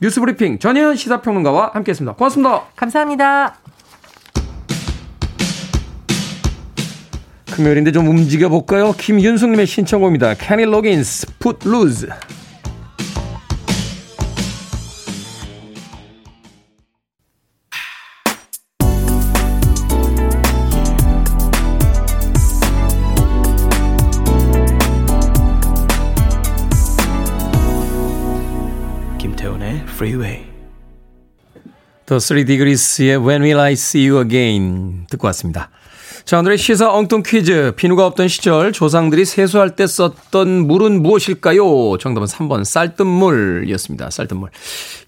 뉴스브리핑 0.01 0.59
전혜연 0.59 0.97
시사평론가와 0.97 1.71
함께했습니다. 1.73 2.17
고맙습니다. 2.17 2.63
감사합니다. 2.75 3.55
금요일인데 7.57 7.91
좀 7.91 8.07
움직여볼까요? 8.07 8.93
김윤숙님의 8.93 9.65
신청곡입니다. 9.65 10.35
Can 10.35 10.59
It 10.59 10.69
Log 10.69 10.87
In 10.87 10.97
캐니 10.97 11.01
로긴스, 11.01 11.27
풋루즈. 11.39 12.07
김태훈의 29.17 29.83
프리웨이 29.97 30.45
더 32.05 32.17
3D 32.17 32.59
그리스의 32.59 33.17
When 33.17 33.41
Will 33.41 33.59
I 33.59 33.73
See 33.73 34.07
You 34.07 34.23
Again 34.23 35.07
듣고 35.09 35.25
왔습니다. 35.25 35.71
자, 36.27 36.39
오늘의 36.39 36.57
시사 36.57 36.91
엉뚱 36.91 37.23
퀴즈. 37.25 37.71
비누가 37.77 38.05
없던 38.07 38.27
시절 38.27 38.73
조상들이 38.73 39.23
세수할 39.23 39.77
때 39.77 39.87
썼던 39.87 40.67
물은 40.67 41.01
무엇일까요? 41.01 41.97
정답은 41.99 42.27
3번 42.27 42.65
쌀뜨물이었습니다. 42.65 44.09
쌀뜨물. 44.09 44.49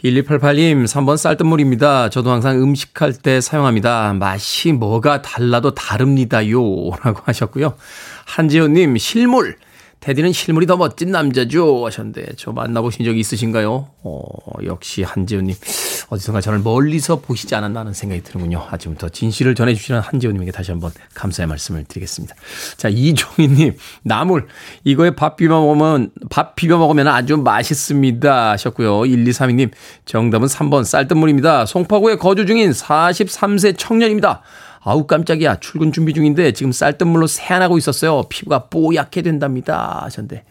1288님, 0.02 0.86
3번 0.86 1.18
쌀뜨물입니다. 1.18 2.10
저도 2.10 2.32
항상 2.32 2.64
음식할 2.64 3.12
때 3.12 3.42
사용합니다. 3.42 4.14
맛이 4.14 4.72
뭐가 4.72 5.22
달라도 5.22 5.76
다릅니다요. 5.76 6.62
라고 7.04 7.20
하셨고요. 7.26 7.74
한지호님, 8.24 8.98
실물. 8.98 9.58
테디는 10.00 10.32
실물이 10.32 10.66
더 10.66 10.78
멋진 10.78 11.12
남자죠 11.12 11.86
하셨는데 11.86 12.28
저 12.38 12.52
만나보신 12.52 13.06
적이 13.06 13.20
있으신가요? 13.20 13.90
어, 14.04 14.24
역시 14.64 15.04
한지훈님 15.04 15.56
어디선가 16.10 16.42
저를 16.42 16.60
멀리서 16.60 17.20
보시지 17.20 17.54
않았나 17.56 17.82
하는 17.82 17.94
생각이 17.94 18.24
드는군요. 18.24 18.66
아침부터 18.70 19.10
진실을 19.10 19.56
전해주시는 19.56 20.00
한지훈님에게 20.00 20.52
다시 20.52 20.72
한번 20.72 20.92
감사의 21.14 21.48
말씀을 21.48 21.84
드리겠습니다. 21.84 22.34
자 22.78 22.88
이종희님 22.90 23.76
나물 24.04 24.48
이거에 24.86 25.12
밥 25.12 25.36
비벼 25.36 25.60
먹으면 25.60 26.12
밥 26.30 26.56
비벼 26.56 26.78
먹으면 26.78 27.08
아주 27.08 27.38
맛있습니다 27.38 28.52
하셨고요. 28.52 29.02
1232님 29.02 29.72
정답은 30.06 30.48
3번 30.48 30.86
쌀뜨물입니다. 30.86 31.66
송파구에 31.66 32.16
거주 32.16 32.46
중인 32.46 32.72
43세 32.72 33.78
청년입니다. 33.78 34.42
아우 34.82 35.06
깜짝이야 35.08 35.60
출근 35.60 35.92
준비 35.92 36.14
중인데 36.14 36.54
지금 36.54 36.72
쌀뜨물로 36.72 37.28
세안하고 37.28 37.78
있었어요. 37.78 38.24
피부가 38.30 38.70
뽀얗게 38.70 39.22
된답니다. 39.22 40.02
하셨는데 40.04 40.44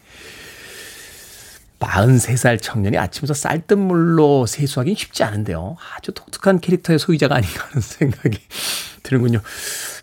43살 1.79 2.61
청년이 2.61 2.99
아침부터 2.99 3.35
쌀뜨물로 3.35 4.47
세수하기는 4.47 4.97
쉽지 4.97 5.23
않은데요. 5.23 5.77
아주 5.97 6.13
독특한 6.13 6.61
캐릭터의 6.61 6.99
소유자가 6.99 7.37
아닌가 7.37 7.67
하는 7.69 7.81
생각이 7.81 8.39
드는군요. 9.03 9.41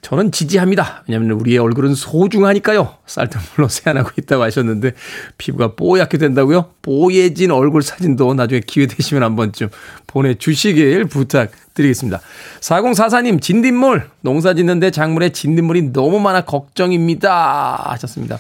저는 0.01 0.31
지지합니다. 0.31 1.03
왜냐하면 1.07 1.31
우리의 1.31 1.57
얼굴은 1.57 1.95
소중하니까요. 1.95 2.95
쌀뜨물로 3.05 3.67
세안하고 3.67 4.11
있다고 4.17 4.43
하셨는데 4.43 4.93
피부가 5.37 5.75
뽀얗게 5.75 6.17
된다고요? 6.17 6.71
뽀얘진 6.81 7.51
얼굴 7.51 7.81
사진도 7.81 8.33
나중에 8.33 8.61
기회 8.65 8.87
되시면 8.87 9.23
한번 9.23 9.51
좀 9.51 9.69
보내주시길 10.07 11.05
부탁드리겠습니다. 11.05 12.21
4044님 12.61 13.41
진딧물 13.41 14.09
농사 14.21 14.53
짓는데 14.53 14.91
작물에 14.91 15.29
진딧물이 15.29 15.91
너무 15.91 16.19
많아 16.19 16.45
걱정입니다 16.45 17.91
하셨습니다. 17.91 18.39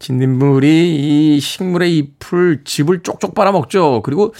진딧물이 0.00 1.36
이 1.36 1.40
식물의 1.40 1.96
잎을 1.96 2.62
즙을 2.64 3.02
쪽쪽 3.02 3.34
빨아먹죠. 3.34 4.02
그리고 4.02 4.34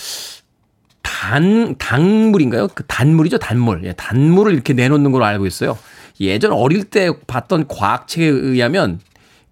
단, 1.02 1.76
단물인가요? 1.76 2.68
그 2.74 2.84
단물이죠, 2.86 3.38
단물. 3.38 3.84
예, 3.84 3.92
단물을 3.92 4.52
이렇게 4.54 4.72
내놓는 4.72 5.12
걸로 5.12 5.26
알고 5.26 5.46
있어요. 5.46 5.78
예전 6.20 6.52
어릴 6.52 6.84
때 6.84 7.10
봤던 7.26 7.68
과학책에 7.68 8.24
의하면 8.24 9.00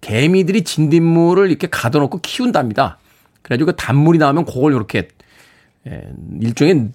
개미들이 0.01 0.63
진딧물을 0.63 1.47
이렇게 1.49 1.67
가둬놓고 1.67 2.19
키운답니다. 2.21 2.97
그래가지고 3.43 3.71
그 3.71 3.75
단물이 3.75 4.17
나오면 4.17 4.45
그걸 4.45 4.73
이렇게 4.73 5.09
예, 5.87 6.03
일종의 6.41 6.89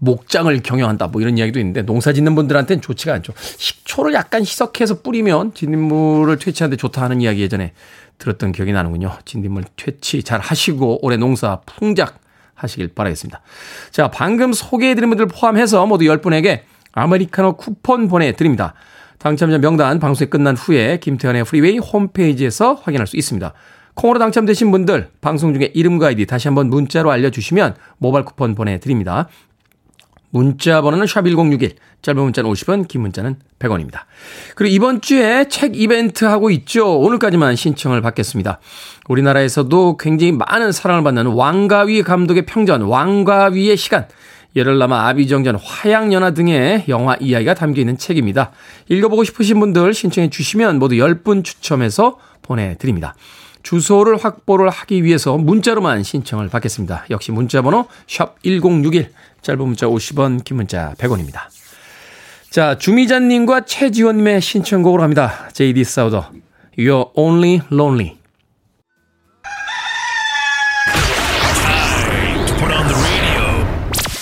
목장을 0.00 0.62
경영한다 0.62 1.08
뭐 1.08 1.20
이런 1.20 1.38
이야기도 1.38 1.58
있는데 1.58 1.82
농사 1.82 2.12
짓는 2.12 2.36
분들한테는 2.36 2.80
좋지가 2.80 3.14
않죠. 3.14 3.32
식초를 3.36 4.14
약간 4.14 4.42
희석해서 4.42 5.02
뿌리면 5.02 5.54
진딧물을 5.54 6.38
퇴치하는데 6.38 6.76
좋다 6.76 7.02
하는 7.02 7.20
이야기 7.20 7.42
예전에 7.42 7.72
들었던 8.18 8.52
기억이 8.52 8.72
나는군요. 8.72 9.16
진딧물 9.24 9.64
퇴치 9.76 10.22
잘 10.22 10.40
하시고 10.40 11.04
올해 11.04 11.16
농사 11.16 11.60
풍작 11.66 12.18
하시길 12.54 12.88
바라겠습니다. 12.94 13.40
자, 13.90 14.10
방금 14.10 14.52
소개해드린 14.52 15.08
분들 15.10 15.26
포함해서 15.26 15.86
모두 15.86 16.04
10분에게 16.04 16.62
아메리카노 16.92 17.56
쿠폰 17.56 18.08
보내드립니다. 18.08 18.74
당첨자 19.18 19.58
명단 19.58 19.98
방송이 19.98 20.30
끝난 20.30 20.56
후에 20.56 20.98
김태훈의 20.98 21.44
프리웨이 21.44 21.78
홈페이지에서 21.78 22.74
확인할 22.74 23.06
수 23.06 23.16
있습니다. 23.16 23.52
콩으로 23.94 24.20
당첨되신 24.20 24.70
분들 24.70 25.10
방송 25.20 25.52
중에 25.54 25.72
이름과 25.74 26.08
아이디 26.08 26.24
다시 26.24 26.46
한번 26.46 26.70
문자로 26.70 27.10
알려주시면 27.10 27.74
모바일 27.98 28.24
쿠폰 28.24 28.54
보내드립니다. 28.54 29.28
문자 30.30 30.82
번호는 30.82 31.06
샵1061, 31.06 31.76
짧은 32.02 32.22
문자는 32.22 32.50
50원, 32.50 32.86
긴 32.86 33.00
문자는 33.02 33.36
100원입니다. 33.58 34.00
그리고 34.54 34.74
이번 34.74 35.00
주에 35.00 35.48
책 35.48 35.80
이벤트 35.80 36.24
하고 36.24 36.50
있죠. 36.50 36.98
오늘까지만 36.98 37.56
신청을 37.56 38.02
받겠습니다. 38.02 38.60
우리나라에서도 39.08 39.96
굉장히 39.96 40.32
많은 40.32 40.72
사랑을 40.72 41.02
받는 41.02 41.26
왕가위 41.26 42.02
감독의 42.02 42.46
평전, 42.46 42.82
왕가위의 42.82 43.76
시간, 43.76 44.06
열흘남아 44.56 45.08
아비정전, 45.08 45.56
화양연화 45.56 46.32
등의 46.32 46.84
영화 46.88 47.16
이야기가 47.20 47.54
담겨 47.54 47.80
있는 47.80 47.96
책입니다. 47.96 48.52
읽어보고 48.88 49.24
싶으신 49.24 49.60
분들 49.60 49.94
신청해 49.94 50.30
주시면 50.30 50.78
모두 50.78 50.96
10분 50.96 51.44
추첨해서 51.44 52.18
보내드립니다. 52.42 53.14
주소를 53.62 54.16
확보를 54.16 54.70
하기 54.70 55.04
위해서 55.04 55.36
문자로만 55.36 56.02
신청을 56.02 56.48
받겠습니다. 56.48 57.06
역시 57.10 57.32
문자 57.32 57.60
번호 57.60 57.86
샵 58.06 58.42
1061, 58.42 59.10
짧은 59.42 59.60
문자 59.60 59.86
50원, 59.86 60.44
긴 60.44 60.56
문자 60.56 60.94
100원입니다. 60.98 61.42
자, 62.50 62.78
주미자님과 62.78 63.66
최지원님의 63.66 64.40
신청곡으로 64.40 65.02
합니다. 65.02 65.48
JD 65.52 65.84
사우더, 65.84 66.30
You're 66.78 67.10
Only 67.14 67.60
Lonely. 67.70 68.18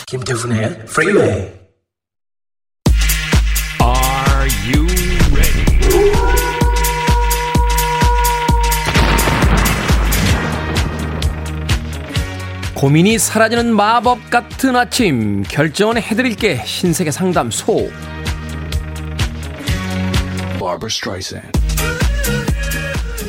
김태훈의 0.07 0.85
Freeway. 0.85 1.66
고민이 12.77 13.19
사라지는 13.19 13.75
마법 13.75 14.29
같은 14.29 14.77
아침 14.77 15.43
결정은 15.45 15.97
해드릴게 15.97 16.63
신세계 16.67 17.11
상담소 17.11 17.91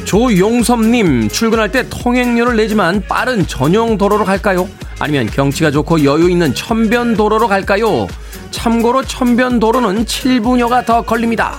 조용섭님 0.04 1.30
출근할 1.30 1.72
때 1.72 1.88
통행료를 1.90 2.58
내지만 2.58 3.02
빠른 3.08 3.48
전용 3.48 3.98
도로로 3.98 4.26
갈까요? 4.26 4.68
아니면 5.00 5.28
경치가 5.28 5.72
좋고 5.72 6.04
여유 6.04 6.30
있는 6.30 6.54
천변 6.54 7.16
도로로 7.16 7.48
갈까요? 7.48 8.06
참고로 8.52 9.06
천변 9.06 9.60
도로는 9.60 10.04
7분여가 10.04 10.86
더 10.86 11.04
걸립니다. 11.04 11.58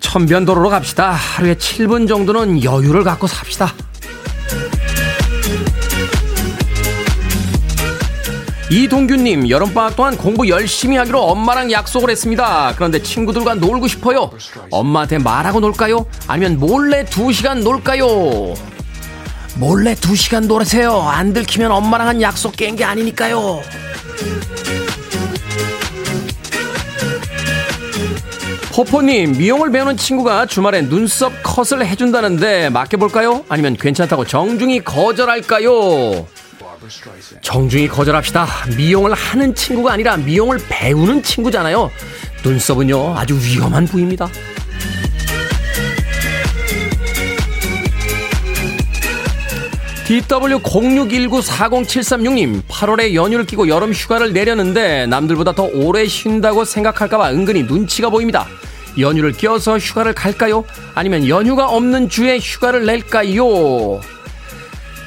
천변 0.00 0.44
도로로 0.44 0.70
갑시다. 0.70 1.12
하루에 1.12 1.54
7분 1.54 2.08
정도는 2.08 2.64
여유를 2.64 3.04
갖고 3.04 3.28
삽시다. 3.28 3.72
이동규님, 8.70 9.48
여름방학 9.48 9.94
동안 9.94 10.16
공부 10.16 10.48
열심히 10.48 10.96
하기로 10.96 11.22
엄마랑 11.22 11.70
약속을 11.70 12.10
했습니다. 12.10 12.72
그런데 12.74 13.00
친구들과 13.00 13.54
놀고 13.54 13.86
싶어요. 13.86 14.30
엄마한테 14.70 15.18
말하고 15.18 15.60
놀까요? 15.60 16.06
아니면 16.26 16.58
몰래 16.58 17.04
2시간 17.04 17.62
놀까요? 17.62 18.54
몰래 19.54 19.94
2시간 19.94 20.46
놀으세요. 20.46 21.00
안 21.00 21.32
들키면 21.32 21.70
엄마랑 21.70 22.08
한 22.08 22.22
약속 22.22 22.56
깬 22.56 22.74
게 22.76 22.84
아니니까요. 22.84 23.62
포포님, 28.72 29.38
미용을 29.38 29.70
배우는 29.72 29.96
친구가 29.96 30.44
주말에 30.46 30.82
눈썹 30.82 31.32
컷을 31.42 31.86
해준다는데 31.86 32.68
맡겨볼까요? 32.68 33.44
아니면 33.48 33.74
괜찮다고 33.76 34.26
정중히 34.26 34.80
거절할까요? 34.84 36.26
정중히 37.42 37.88
거절합시다. 37.88 38.46
미용을 38.76 39.14
하는 39.14 39.54
친구가 39.54 39.92
아니라 39.92 40.16
미용을 40.16 40.58
배우는 40.68 41.22
친구잖아요. 41.22 41.90
눈썹은요, 42.44 43.16
아주 43.16 43.34
위험한 43.36 43.86
부위입니다. 43.86 44.28
DW06194073님, 50.06 52.62
8월에 52.68 53.14
연휴를 53.14 53.44
끼고 53.44 53.66
여름 53.68 53.92
휴가를 53.92 54.32
내렸는데 54.32 55.06
남들보다 55.06 55.52
더 55.52 55.64
오래 55.64 56.06
쉰다고 56.06 56.64
생각할까봐 56.64 57.32
은근히 57.32 57.64
눈치가 57.64 58.08
보입니다. 58.08 58.46
연휴를 58.98 59.32
껴서 59.32 59.76
휴가를 59.78 60.14
갈까요? 60.14 60.64
아니면 60.94 61.28
연휴가 61.28 61.68
없는 61.68 62.08
주에 62.08 62.38
휴가를 62.38 62.86
낼까요? 62.86 64.00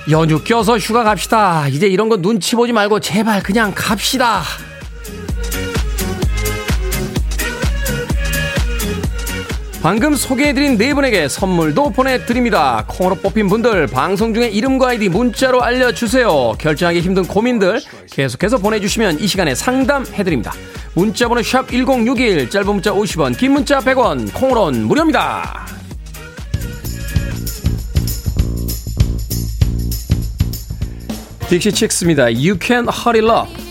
연휴 0.09 0.43
껴서 0.43 0.77
휴가 0.77 1.03
갑시다. 1.03 1.67
이제 1.67 1.85
이런 1.87 2.09
거 2.09 2.17
눈치 2.17 2.55
보지 2.55 2.73
말고 2.73 2.99
제발 2.99 3.43
그냥 3.43 3.71
갑시다. 3.75 4.41
방금 9.81 10.13
소개해드린 10.13 10.77
네 10.77 10.93
분에게 10.93 11.29
선물도 11.29 11.91
보내드립니다. 11.91 12.83
콩으로 12.87 13.15
뽑힌 13.15 13.47
분들 13.47 13.87
방송 13.87 14.33
중에 14.33 14.49
이름과 14.49 14.89
아이디 14.89 15.07
문자로 15.07 15.61
알려주세요. 15.61 16.53
결정하기 16.59 16.99
힘든 16.99 17.25
고민들 17.25 17.79
계속해서 18.11 18.57
보내주시면 18.57 19.19
이 19.21 19.27
시간에 19.27 19.55
상담해드립니다. 19.55 20.51
문자번호 20.95 21.41
샵 21.43 21.69
1061 21.69 22.49
짧은 22.49 22.67
문자 22.67 22.91
50원 22.91 23.37
긴 23.37 23.53
문자 23.53 23.79
100원 23.79 24.33
콩으로는 24.33 24.85
무료입니다. 24.85 25.78
딕시 31.49 31.73
칙스입니다. 31.73 32.27
You 32.29 32.59
can 32.61 32.87
hurry 32.87 33.25
love. 33.25 33.69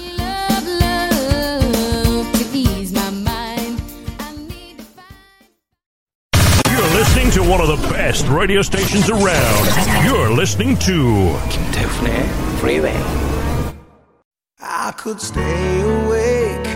one 7.48 7.62
of 7.62 7.68
the 7.68 7.88
best 7.88 8.28
radio 8.28 8.60
stations 8.60 9.08
around. 9.08 9.64
You're 10.04 10.30
listening 10.30 10.76
to 10.80 11.34
김태훈의 11.48 12.28
Freeway. 12.58 12.94
I 14.60 14.92
could 14.92 15.18
stay 15.18 15.80
awake 15.80 16.68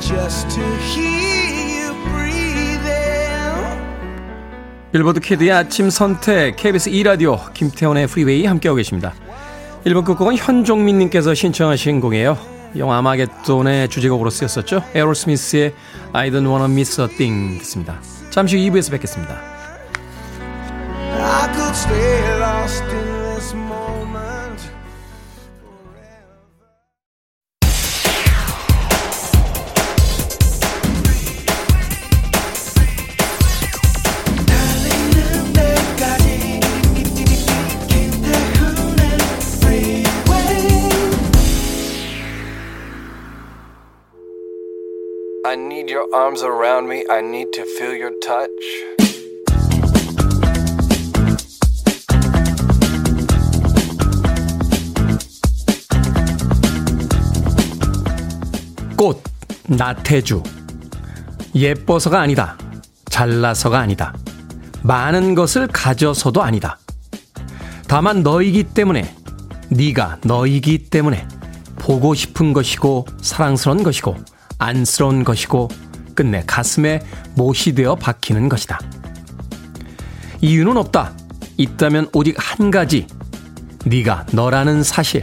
just 0.00 0.50
to 0.50 0.60
hear 0.92 1.40
you 1.64 1.94
breathing. 2.12 3.80
빌보드 4.92 5.20
키드의 5.20 5.52
아침 5.52 5.88
선택 5.88 6.56
KBS 6.56 6.90
2 6.90 7.02
라디오 7.02 7.38
김태훈의 7.54 8.04
Freeway 8.04 8.46
함께하고 8.46 8.76
계십니다. 8.76 9.14
1부 9.86 10.04
끝곡은 10.04 10.36
현종민님께서 10.36 11.34
신청하신 11.34 12.00
곡이에요. 12.00 12.36
영화 12.76 12.98
아마겟돈의 12.98 13.88
주제곡으로 13.88 14.30
쓰였었죠. 14.30 14.84
에어로스미스의 14.94 15.74
I 16.12 16.30
don't 16.30 16.46
wanna 16.46 16.70
miss 16.70 17.00
a 17.00 17.08
thing 17.08 17.58
듣습니다. 17.58 18.00
잠시 18.30 18.56
후 18.56 18.70
2부에서 18.70 18.92
뵙겠습니다. 18.92 19.40
Arms 46.12 46.42
around 46.42 46.88
me. 46.88 47.04
I 47.08 47.20
need 47.20 47.52
to 47.52 47.62
feel 47.62 47.94
your 47.94 48.12
touch. 48.20 48.50
꽃, 58.96 59.22
나태주. 59.68 60.42
예뻐서가 61.54 62.20
아니다. 62.20 62.58
잘나서가 63.08 63.78
아니다. 63.78 64.14
많은 64.82 65.34
것을 65.34 65.66
가져서도 65.68 66.42
아니다. 66.42 66.78
다만 67.88 68.22
너이기 68.22 68.64
때문에, 68.64 69.14
네가 69.70 70.18
너이기 70.24 70.90
때문에 70.90 71.26
보고 71.78 72.14
싶은 72.14 72.52
것이고 72.52 73.06
사랑스러운 73.20 73.82
것이고 73.82 74.16
안쓰러운 74.58 75.24
것이고 75.24 75.68
끝내 76.14 76.42
가슴에 76.46 77.00
못이 77.34 77.74
되어 77.74 77.94
박히는 77.94 78.48
것이다. 78.48 78.78
이유는 80.40 80.76
없다. 80.76 81.12
있다면 81.56 82.08
오직 82.12 82.34
한 82.38 82.70
가지. 82.70 83.06
네가 83.84 84.26
너라는 84.32 84.82
사실. 84.82 85.22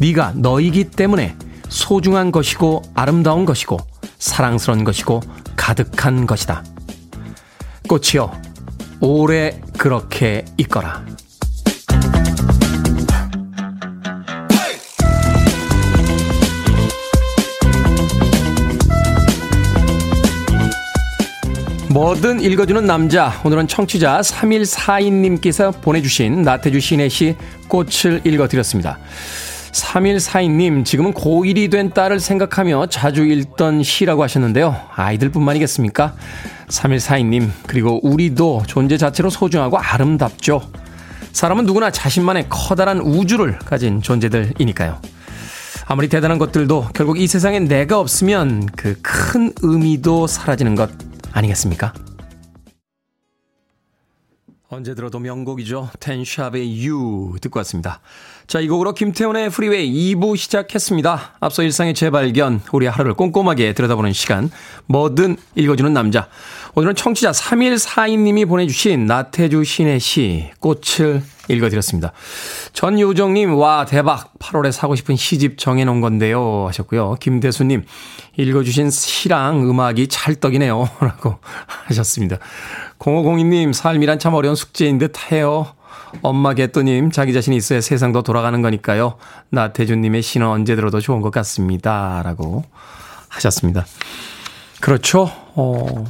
네가 0.00 0.32
너이기 0.36 0.90
때문에 0.90 1.36
소중한 1.68 2.32
것이고 2.32 2.82
아름다운 2.94 3.44
것이고 3.44 3.78
사랑스러운 4.18 4.84
것이고 4.84 5.20
가득한 5.56 6.26
것이다. 6.26 6.64
꽃이여, 7.88 8.32
오래 9.00 9.60
그렇게 9.78 10.44
있거라. 10.58 11.04
뭐든 21.92 22.40
읽어주는 22.40 22.86
남자. 22.86 23.38
오늘은 23.44 23.68
청취자 23.68 24.20
3142님께서 24.20 25.78
보내주신 25.82 26.40
나태주 26.40 26.80
신의 26.80 27.10
시 27.10 27.36
꽃을 27.68 28.22
읽어드렸습니다. 28.24 28.98
3142님, 29.72 30.86
지금은 30.86 31.12
고1이 31.12 31.70
된 31.70 31.90
딸을 31.90 32.18
생각하며 32.18 32.86
자주 32.86 33.24
읽던 33.24 33.82
시라고 33.82 34.22
하셨는데요. 34.22 34.74
아이들뿐만이겠습니까? 34.94 36.14
3142님, 36.68 37.50
그리고 37.66 38.00
우리도 38.02 38.62
존재 38.66 38.96
자체로 38.96 39.28
소중하고 39.28 39.76
아름답죠. 39.76 40.62
사람은 41.32 41.66
누구나 41.66 41.90
자신만의 41.90 42.46
커다란 42.48 43.00
우주를 43.00 43.58
가진 43.58 44.00
존재들이니까요. 44.00 44.98
아무리 45.86 46.08
대단한 46.08 46.38
것들도 46.38 46.88
결국 46.94 47.20
이 47.20 47.26
세상에 47.26 47.58
내가 47.58 47.98
없으면 47.98 48.66
그 48.76 48.96
큰 49.02 49.52
의미도 49.62 50.26
사라지는 50.26 50.74
것 50.74 50.90
아니겠습니까? 51.32 51.92
언제 54.68 54.94
들어도 54.94 55.18
명곡이죠. 55.18 55.90
텐샵의 56.00 56.88
You 56.88 57.36
듣고 57.42 57.58
왔습니다. 57.58 58.00
자, 58.46 58.58
이 58.58 58.68
곡으로 58.68 58.94
김태훈의 58.94 59.50
프리웨이 59.50 60.14
2부 60.14 60.34
시작했습니다. 60.38 61.36
앞서 61.40 61.62
일상의 61.62 61.92
재발견, 61.92 62.62
우리 62.72 62.86
하루를 62.86 63.12
꼼꼼하게 63.12 63.74
들여다보는 63.74 64.14
시간, 64.14 64.50
뭐든 64.86 65.36
읽어주는 65.56 65.92
남자. 65.92 66.28
오늘은 66.74 66.94
청취자 66.94 67.32
3142님이 67.32 68.48
보내주신 68.48 69.04
나태주 69.04 69.62
신의 69.62 70.00
시, 70.00 70.50
꽃을 70.58 71.22
읽어드렸습니다. 71.48 72.12
전요정님, 72.72 73.58
와, 73.58 73.84
대박. 73.84 74.32
8월에 74.38 74.72
사고 74.72 74.94
싶은 74.94 75.14
시집 75.14 75.58
정해놓은 75.58 76.00
건데요. 76.00 76.66
하셨고요. 76.68 77.16
김대수님, 77.20 77.84
읽어주신 78.38 78.88
시랑 78.88 79.68
음악이 79.68 80.08
찰떡이네요. 80.08 80.88
라고 81.00 81.36
하셨습니다. 81.88 82.38
0502님, 82.98 83.74
삶이란 83.74 84.18
참 84.18 84.32
어려운 84.32 84.54
숙제인 84.54 84.96
듯 84.96 85.30
해요. 85.30 85.74
엄마 86.22 86.54
개또님, 86.54 87.10
자기 87.10 87.34
자신이 87.34 87.54
있어야 87.54 87.82
세상도 87.82 88.22
돌아가는 88.22 88.62
거니까요. 88.62 89.18
나태주님의 89.50 90.22
시는 90.22 90.46
언제 90.46 90.74
들어도 90.74 91.00
좋은 91.00 91.20
것 91.20 91.30
같습니다. 91.32 92.22
라고 92.24 92.64
하셨습니다. 93.28 93.84
그렇죠. 94.80 95.30
어, 95.54 96.04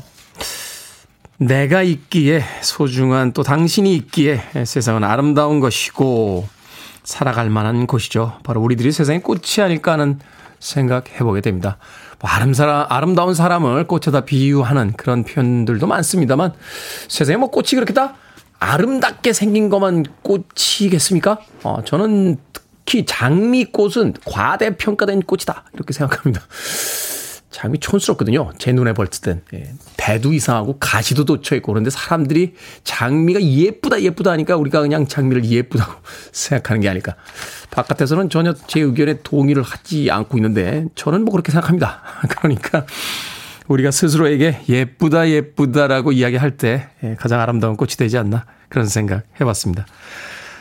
내가 1.47 1.83
있기에 1.83 2.43
소중한 2.63 3.33
또 3.33 3.43
당신이 3.43 3.95
있기에 3.97 4.43
세상은 4.65 5.03
아름다운 5.05 5.61
것이고 5.61 6.47
살아갈 7.03 7.51
만한 7.51 7.87
곳이죠. 7.87 8.39
바로 8.45 8.61
우리들이 8.63 8.93
세상의 8.93 9.23
꽃이 9.23 9.61
아닐까 9.61 9.93
하는 9.93 10.21
생각해 10.61 11.19
보게 11.21 11.41
됩니다. 11.41 11.79
뭐 12.21 12.31
아름사라, 12.31 12.87
아름다운 12.91 13.35
사람을 13.35 13.89
꽃에다 13.89 14.21
비유하는 14.21 14.93
그런 14.93 15.25
표현들도 15.25 15.87
많습니다만 15.87 16.53
세상에 17.09 17.37
뭐 17.37 17.51
꽃이 17.51 17.71
그렇게 17.75 17.93
다 17.93 18.15
아름답게 18.61 19.33
생긴 19.33 19.69
것만 19.69 20.05
꽃이겠습니까? 20.23 21.39
어, 21.65 21.83
저는 21.85 22.37
특히 22.53 23.05
장미꽃은 23.05 24.15
과대평가된 24.25 25.23
꽃이다. 25.23 25.65
이렇게 25.75 25.93
생각합니다. 25.93 26.43
장미 27.53 27.79
촌스럽거든요. 27.79 28.51
제 28.59 28.73
눈에 28.73 28.93
땐. 29.23 29.43
예. 29.55 29.73
배도 29.97 30.33
이상하고 30.33 30.79
가시도 30.81 31.25
돋쳐있고 31.25 31.73
그런데 31.73 31.91
사람들이 31.91 32.55
장미가 32.83 33.41
예쁘다 33.43 34.03
예쁘다 34.03 34.33
하니까 34.33 34.57
우리가 34.57 34.81
그냥 34.81 35.07
장미를 35.07 35.45
예쁘다고 35.45 35.93
생각하는 36.33 36.81
게 36.81 36.89
아닐까. 36.89 37.15
바깥에서는 37.71 38.31
전혀 38.31 38.55
제 38.67 38.81
의견에 38.81 39.19
동의를 39.23 39.63
하지 39.63 40.11
않고 40.11 40.39
있는데 40.39 40.87
저는 40.95 41.25
뭐 41.25 41.33
그렇게 41.33 41.53
생각합니다. 41.53 42.03
그러니까 42.29 42.87
우리가 43.69 43.91
스스로에게 43.91 44.63
예쁘다 44.69 45.29
예쁘다라고 45.29 46.13
이야기할 46.13 46.57
때 46.57 46.89
예, 47.05 47.15
가장 47.15 47.41
아름다운 47.41 47.77
꽃이 47.77 47.93
되지 47.93 48.19
않나 48.19 48.47
그런 48.69 48.87
생각 48.87 49.25
해봤습니다. 49.41 49.87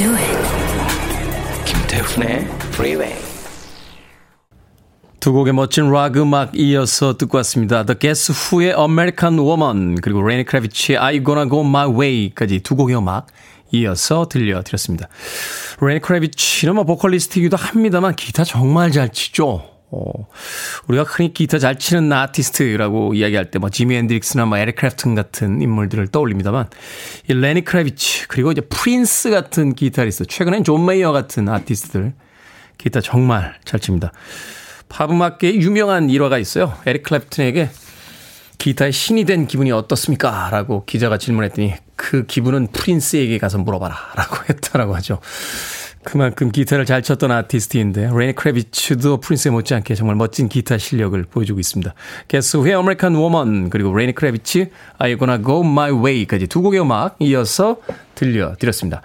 Do 0.00 0.14
it. 0.16 1.64
김태훈의 1.66 2.46
Freeway. 2.72 3.14
두 5.20 5.34
곡의 5.34 5.52
멋진 5.52 5.90
락 5.90 6.16
음악 6.16 6.58
이어서 6.58 7.18
듣고 7.18 7.36
왔습니다. 7.38 7.84
The 7.84 7.98
Guess 7.98 8.32
Who의 8.32 8.74
American 8.78 9.38
Woman 9.38 10.00
그리고 10.00 10.22
레니 10.22 10.44
크래비치의 10.44 10.96
I 10.96 11.22
Gonna 11.22 11.50
Go 11.50 11.60
My 11.60 11.86
Way까지 11.86 12.60
두 12.60 12.76
곡의 12.76 12.96
음악 12.96 13.26
이어서 13.72 14.26
들려드렸습니다. 14.26 15.08
레니 15.82 16.00
크래비츠는 16.00 16.76
뭐 16.76 16.84
보컬리스트이기도 16.84 17.58
합니다만 17.58 18.16
기타 18.16 18.44
정말 18.44 18.92
잘 18.92 19.10
치죠. 19.10 19.79
어, 19.92 20.28
우리가 20.88 21.04
흔히 21.04 21.32
기타 21.34 21.58
잘 21.58 21.78
치는 21.78 22.12
아티스트라고 22.12 23.14
이야기할 23.14 23.50
때 23.50 23.58
뭐 23.58 23.68
지미 23.68 23.96
헨드릭스나 23.96 24.46
뭐 24.46 24.56
에릭 24.58 24.76
클랩튼 24.76 25.14
같은 25.14 25.60
인물들을 25.60 26.08
떠올립니다만 26.08 26.68
이 27.28 27.34
레니 27.34 27.64
크래비츠 27.64 28.28
그리고 28.28 28.50
이제 28.52 28.62
프린스 28.62 29.30
같은 29.30 29.74
기타리스트 29.74 30.24
최근엔 30.26 30.64
존 30.64 30.86
메이어 30.86 31.12
같은 31.12 31.48
아티스트들 31.48 32.14
기타 32.78 33.00
정말 33.00 33.54
잘 33.64 33.78
칩니다. 33.78 34.12
팝음악계에 34.88 35.54
유명한 35.56 36.08
일화가 36.08 36.38
있어요. 36.38 36.74
에릭 36.86 37.04
클랩튼에게 37.04 37.68
기타의 38.58 38.92
신이 38.92 39.24
된 39.24 39.46
기분이 39.46 39.72
어떻습니까? 39.72 40.48
라고 40.50 40.84
기자가 40.84 41.18
질문했더니 41.18 41.74
그 41.96 42.26
기분은 42.26 42.68
프린스에게 42.72 43.38
가서 43.38 43.58
물어봐라. 43.58 43.96
라고 44.16 44.36
했다라고 44.48 44.94
하죠. 44.96 45.20
그만큼 46.02 46.50
기타를 46.50 46.86
잘 46.86 47.02
쳤던 47.02 47.30
아티스트인데 47.30 48.10
레니 48.14 48.34
크래비츠도 48.34 49.18
프린스에 49.18 49.50
못지않게 49.52 49.94
정말 49.94 50.16
멋진 50.16 50.48
기타 50.48 50.78
실력을 50.78 51.22
보여주고 51.24 51.60
있습니다. 51.60 51.94
Guess 52.28 52.56
Who의 52.56 52.74
American 52.74 53.14
Woman 53.14 53.70
그리고 53.70 53.94
레니 53.94 54.14
크래비츠 54.14 54.70
Are 54.98 55.07
You 55.07 55.16
Gonna 55.18 55.44
Go 55.44 55.60
My 55.60 55.92
Way까지 55.92 56.46
두 56.46 56.62
곡의 56.62 56.80
음악 56.80 57.16
이어서 57.18 57.76
들려드렸습니다. 58.14 59.02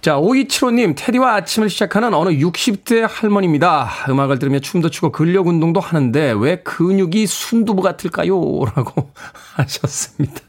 자, 0.00 0.16
5275님, 0.16 0.94
테디와 0.96 1.34
아침을 1.36 1.70
시작하는 1.70 2.12
어느 2.12 2.28
60대 2.28 3.06
할머니입니다. 3.08 3.88
음악을 4.10 4.38
들으며 4.38 4.58
춤도 4.58 4.90
추고 4.90 5.10
근력 5.12 5.46
운동도 5.46 5.80
하는데 5.80 6.34
왜 6.36 6.56
근육이 6.56 7.26
순두부 7.26 7.80
같을까요? 7.80 8.34
라고 8.76 9.10
하셨습니다. 9.56 10.40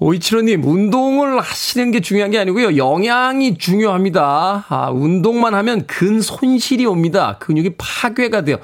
5275님, 0.00 0.64
운동을 0.64 1.40
하시는 1.40 1.90
게 1.90 2.00
중요한 2.00 2.30
게 2.30 2.38
아니고요. 2.38 2.76
영양이 2.76 3.58
중요합니다. 3.58 4.66
아, 4.68 4.90
운동만 4.90 5.54
하면 5.54 5.86
근 5.86 6.20
손실이 6.20 6.86
옵니다. 6.86 7.36
근육이 7.40 7.70
파괴가 7.78 8.42
돼요. 8.42 8.58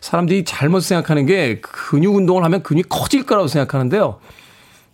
사람들이 0.00 0.44
잘못 0.44 0.80
생각하는 0.80 1.26
게 1.26 1.60
근육 1.60 2.16
운동을 2.16 2.42
하면 2.44 2.62
근육이 2.62 2.84
커질 2.88 3.24
거라고 3.24 3.46
생각하는데요. 3.46 4.18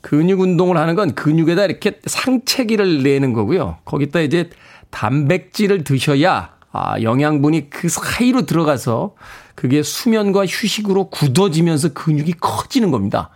근육 0.02 0.40
운동을 0.40 0.76
하는 0.76 0.94
건 0.94 1.14
근육에다 1.14 1.64
이렇게 1.64 1.98
상체기를 2.04 3.02
내는 3.02 3.32
거고요. 3.32 3.78
거기다 3.86 4.20
이제 4.20 4.50
단백질을 4.90 5.82
드셔야 5.82 6.56
아, 6.72 7.00
영양분이 7.00 7.70
그 7.70 7.88
사이로 7.88 8.44
들어가서 8.44 9.14
그게 9.54 9.82
수면과 9.82 10.44
휴식으로 10.44 11.08
굳어지면서 11.08 11.94
근육이 11.94 12.34
커지는 12.38 12.90
겁니다. 12.90 13.30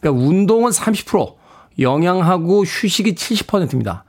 그러니까 0.00 0.22
운동은 0.22 0.70
30%, 0.70 1.34
영양하고 1.78 2.64
휴식이 2.64 3.14
70%입니다. 3.14 4.04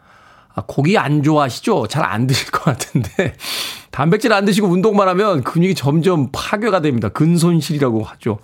아, 0.53 0.63
고기 0.65 0.97
안 0.97 1.21
좋아하시죠? 1.23 1.87
잘 1.87 2.03
안 2.05 2.27
드실 2.27 2.51
것 2.51 2.63
같은데. 2.63 3.33
단백질 3.91 4.33
안 4.33 4.45
드시고 4.45 4.67
운동만 4.67 5.07
하면 5.09 5.43
근육이 5.43 5.75
점점 5.75 6.29
파괴가 6.31 6.81
됩니다. 6.81 7.09
근손실이라고 7.09 8.03
하죠. 8.03 8.39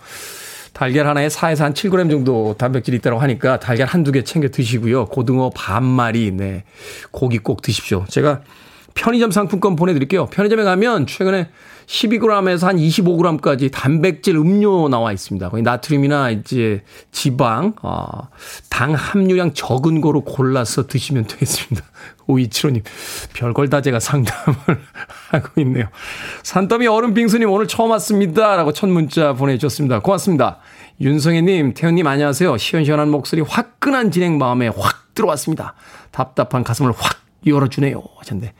달걀 0.73 1.07
하나에 1.07 1.27
4에서 1.27 1.59
한 1.59 1.73
7g 1.73 2.09
정도 2.09 2.55
단백질이 2.57 2.97
있다고 2.97 3.19
하니까 3.19 3.59
달걀 3.59 3.87
한두 3.87 4.11
개 4.11 4.23
챙겨 4.23 4.47
드시고요. 4.47 5.05
고등어 5.07 5.51
반 5.53 5.83
마리, 5.83 6.31
네. 6.31 6.63
고기 7.11 7.37
꼭 7.37 7.61
드십시오. 7.61 8.05
제가 8.07 8.41
편의점 8.93 9.31
상품권 9.31 9.75
보내드릴게요. 9.75 10.27
편의점에 10.27 10.63
가면 10.63 11.07
최근에 11.07 11.49
12g에서 11.91 12.67
한 12.67 12.77
25g까지 12.77 13.69
단백질 13.69 14.37
음료 14.37 14.87
나와 14.87 15.11
있습니다. 15.11 15.49
거기 15.49 15.61
나트륨이나 15.61 16.29
이제 16.29 16.83
지방, 17.11 17.73
어, 17.81 18.29
당 18.69 18.93
함유량 18.93 19.53
적은 19.53 19.99
거로 19.99 20.23
골라서 20.23 20.87
드시면 20.87 21.27
되겠습니다. 21.27 21.85
5275님, 22.27 22.83
별걸 23.33 23.69
다 23.69 23.81
제가 23.81 23.99
상담을 23.99 24.55
하고 25.31 25.61
있네요. 25.61 25.87
산더미 26.43 26.87
얼음 26.87 27.13
빙수님 27.13 27.51
오늘 27.51 27.67
처음 27.67 27.91
왔습니다. 27.91 28.55
라고 28.55 28.71
첫 28.71 28.87
문자 28.87 29.33
보내주셨습니다. 29.33 29.99
고맙습니다. 29.99 30.59
윤성혜님, 31.01 31.73
태현님 31.73 32.07
안녕하세요. 32.07 32.57
시원시원한 32.57 33.09
목소리 33.09 33.41
화끈한 33.41 34.11
진행 34.11 34.37
마음에 34.37 34.69
확 34.69 35.13
들어왔습니다. 35.13 35.73
답답한 36.11 36.63
가슴을 36.63 36.93
확 36.95 37.19
열어주네요. 37.45 38.01
하셨는데, 38.19 38.53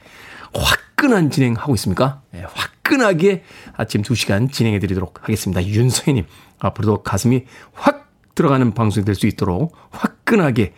화끈한 0.54 1.30
진행하고 1.30 1.74
있습니까? 1.76 2.20
네, 2.32 2.44
화끈하게 2.82 3.42
아침 3.76 4.02
2시간 4.02 4.50
진행해 4.50 4.78
드리도록 4.78 5.22
하겠습니다. 5.22 5.64
윤성혜님, 5.64 6.24
앞으로도 6.58 7.02
가슴이 7.02 7.44
확 7.72 8.10
들어가는 8.34 8.72
방송이 8.72 9.04
될 9.04 9.14
수 9.14 9.26
있도록 9.26 9.74
화끈하게 9.90 10.72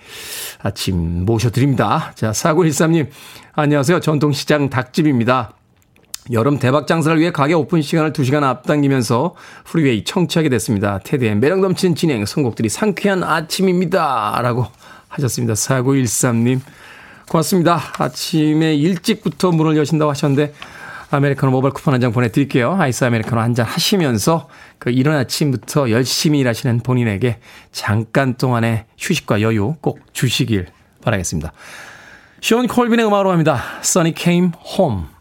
아침 0.62 1.24
모셔드립니다. 1.24 2.12
자, 2.14 2.32
4913님, 2.32 3.08
안녕하세요. 3.52 4.00
전통시장 4.00 4.70
닭집입니다. 4.70 5.52
여름 6.32 6.58
대박 6.58 6.86
장사를 6.86 7.18
위해 7.20 7.30
가게 7.30 7.52
오픈 7.54 7.82
시간을 7.82 8.12
2시간 8.12 8.42
앞당기면서 8.42 9.34
프리웨이 9.64 10.04
청취하게 10.04 10.48
됐습니다. 10.48 10.98
테드의 11.04 11.36
매력 11.36 11.60
넘치는 11.60 11.94
진행, 11.94 12.24
선곡들이 12.24 12.70
상쾌한 12.70 13.22
아침입니다. 13.22 14.38
라고 14.42 14.66
하셨습니다. 15.08 15.54
4913님. 15.54 16.60
고맙습니다. 17.28 17.80
아침에 17.98 18.74
일찍부터 18.74 19.52
문을 19.52 19.76
여신다고 19.76 20.10
하셨는데 20.10 20.54
아메리카노 21.14 21.50
모바일 21.52 21.72
쿠폰 21.72 21.94
한 21.94 22.00
장 22.00 22.12
보내드릴게요. 22.12 22.76
아이스 22.78 23.04
아메리카노 23.04 23.40
한 23.40 23.54
잔 23.54 23.66
하시면서 23.66 24.48
그 24.78 24.90
이른 24.90 25.12
아침부터 25.12 25.90
열심히 25.90 26.40
일하시는 26.40 26.80
본인에게 26.80 27.38
잠깐 27.72 28.34
동안의 28.34 28.84
휴식과 28.98 29.40
여유 29.40 29.76
꼭 29.80 30.00
주시길 30.12 30.66
바라겠습니다. 31.02 31.52
쇼온 32.40 32.66
콜빈의 32.66 33.06
음악으로 33.06 33.30
합니다. 33.30 33.62
Sunny 33.82 34.14
Came 34.16 34.50
Home. 34.78 35.13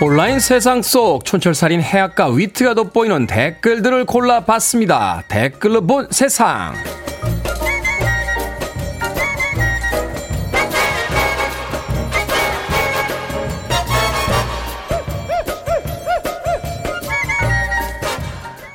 온라인 0.00 0.38
세상 0.38 0.80
속 0.80 1.24
촌철살인 1.24 1.82
해악과 1.82 2.28
위트가 2.28 2.74
돋보이는 2.74 3.26
댓글들을 3.26 4.04
골라봤습니다. 4.04 5.24
댓글로 5.26 5.80
본 5.88 6.06
세상. 6.12 6.72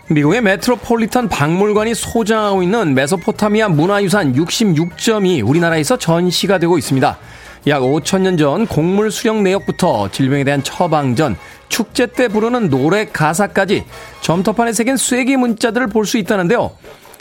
미국의 0.09 0.41
메트로폴리탄 0.41 1.29
박물관이 1.29 1.95
소장하고 1.95 2.63
있는 2.63 2.93
메소포타미아 2.95 3.69
문화유산 3.69 4.33
66점이 4.33 5.47
우리나라에서 5.47 5.97
전시가 5.97 6.57
되고 6.57 6.77
있습니다. 6.77 7.17
약 7.67 7.81
5천년 7.81 8.37
전 8.37 8.67
곡물 8.67 9.09
수령 9.09 9.43
내역부터 9.43 10.09
질병에 10.11 10.43
대한 10.43 10.63
처방전, 10.63 11.37
축제 11.69 12.07
때 12.07 12.27
부르는 12.27 12.69
노래 12.69 13.05
가사까지 13.05 13.85
점토판에 14.21 14.73
새긴 14.73 14.97
쐐기 14.97 15.37
문자들을 15.37 15.87
볼 15.87 16.05
수 16.05 16.17
있다는데요. 16.17 16.71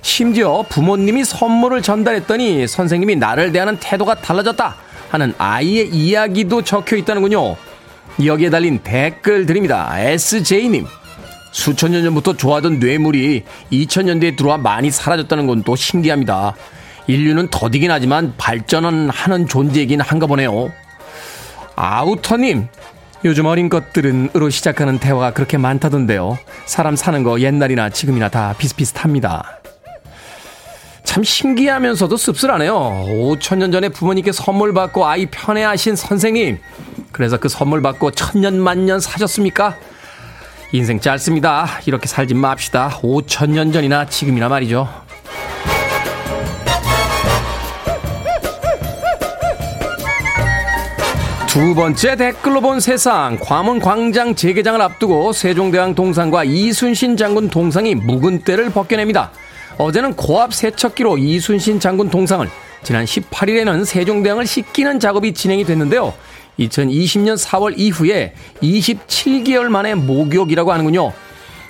심지어 0.03 0.65
부모님이 0.69 1.25
선물을 1.25 1.81
전달했더니 1.83 2.67
선생님이 2.67 3.17
나를 3.17 3.53
대하는 3.53 3.77
태도가 3.79 4.17
달라졌다 4.17 4.75
하는 5.11 5.33
아이의 5.39 5.91
이야기도 5.91 6.63
적혀 6.63 6.97
있다는군요. 6.97 7.55
여기에 8.25 8.51
달린 8.51 8.81
댓글 8.83 9.47
드립니다. 9.47 9.93
SJ님. 9.97 10.87
수천 11.53 11.93
년 11.93 12.03
전부터 12.03 12.37
좋아하던 12.37 12.79
뇌물이 12.81 13.45
2000년대에 13.71 14.37
들어와 14.37 14.57
많이 14.57 14.91
사라졌다는 14.91 15.47
건 15.47 15.63
또 15.65 15.77
신기합니다. 15.77 16.55
인류는 17.07 17.49
더디긴 17.49 17.91
하지만 17.91 18.35
발전은 18.37 19.11
하는 19.11 19.49
존재이긴 19.49 20.01
한가 20.01 20.27
보네요. 20.27 20.73
아우터님, 21.75 22.69
요즘 23.25 23.47
어린 23.47 23.69
것들은 23.69 24.31
으로 24.35 24.51
시작하는 24.51 24.99
대화가 24.99 25.33
그렇게 25.33 25.59
많다던데요. 25.59 26.39
사람 26.67 26.97
사는 26.97 27.23
거 27.23 27.41
옛날이나 27.41 27.89
지금이나 27.91 28.29
다 28.29 28.55
비슷비슷합니다. 28.59 29.61
참 31.05 31.23
신기하면서도 31.23 32.17
씁쓸하네요. 32.17 32.75
5천년 32.75 33.71
전에 33.71 33.89
부모님께 33.91 34.33
선물 34.33 34.73
받고 34.73 35.07
아이 35.07 35.27
편애하신 35.27 35.95
선생님. 35.95 36.59
그래서 37.13 37.37
그 37.37 37.49
선물 37.49 37.83
받고 37.83 38.13
천년 38.13 38.59
만년 38.59 38.99
사셨습니까? 38.99 39.77
인생 40.73 40.99
짧습니다. 41.01 41.69
이렇게 41.85 42.07
살지 42.09 42.35
맙시다. 42.35 42.89
5천년 43.03 43.73
전이나 43.73 44.07
지금이나 44.07 44.49
말이죠. 44.49 44.89
두 51.53 51.75
번째 51.75 52.17
댓글로 52.17 52.63
본 52.63 52.81
세상 52.81 53.37
과문 53.39 53.79
광장 53.79 54.35
재개장을 54.35 54.81
앞두고 54.81 55.35
세종대왕 55.35 55.95
동상과 55.95 56.45
이순신 56.45 57.19
장군 57.19 57.51
동상이 57.51 57.95
묵은 57.95 58.39
때를 58.39 58.71
벗겨냅니다. 58.71 59.33
어제는 59.77 60.15
고압 60.15 60.55
세척기로 60.55 61.19
이순신 61.19 61.79
장군 61.79 62.09
동상을 62.09 62.49
지난 62.83 63.05
18일에는 63.05 63.85
세종대왕을 63.85 64.47
씻기는 64.47 64.99
작업이 64.99 65.35
진행이 65.35 65.65
됐는데요. 65.65 66.15
2020년 66.59 67.37
4월 67.37 67.75
이후에 67.77 68.33
27개월 68.63 69.65
만에 69.69 69.95
목욕이라고 69.95 70.73
하는군요. 70.73 71.13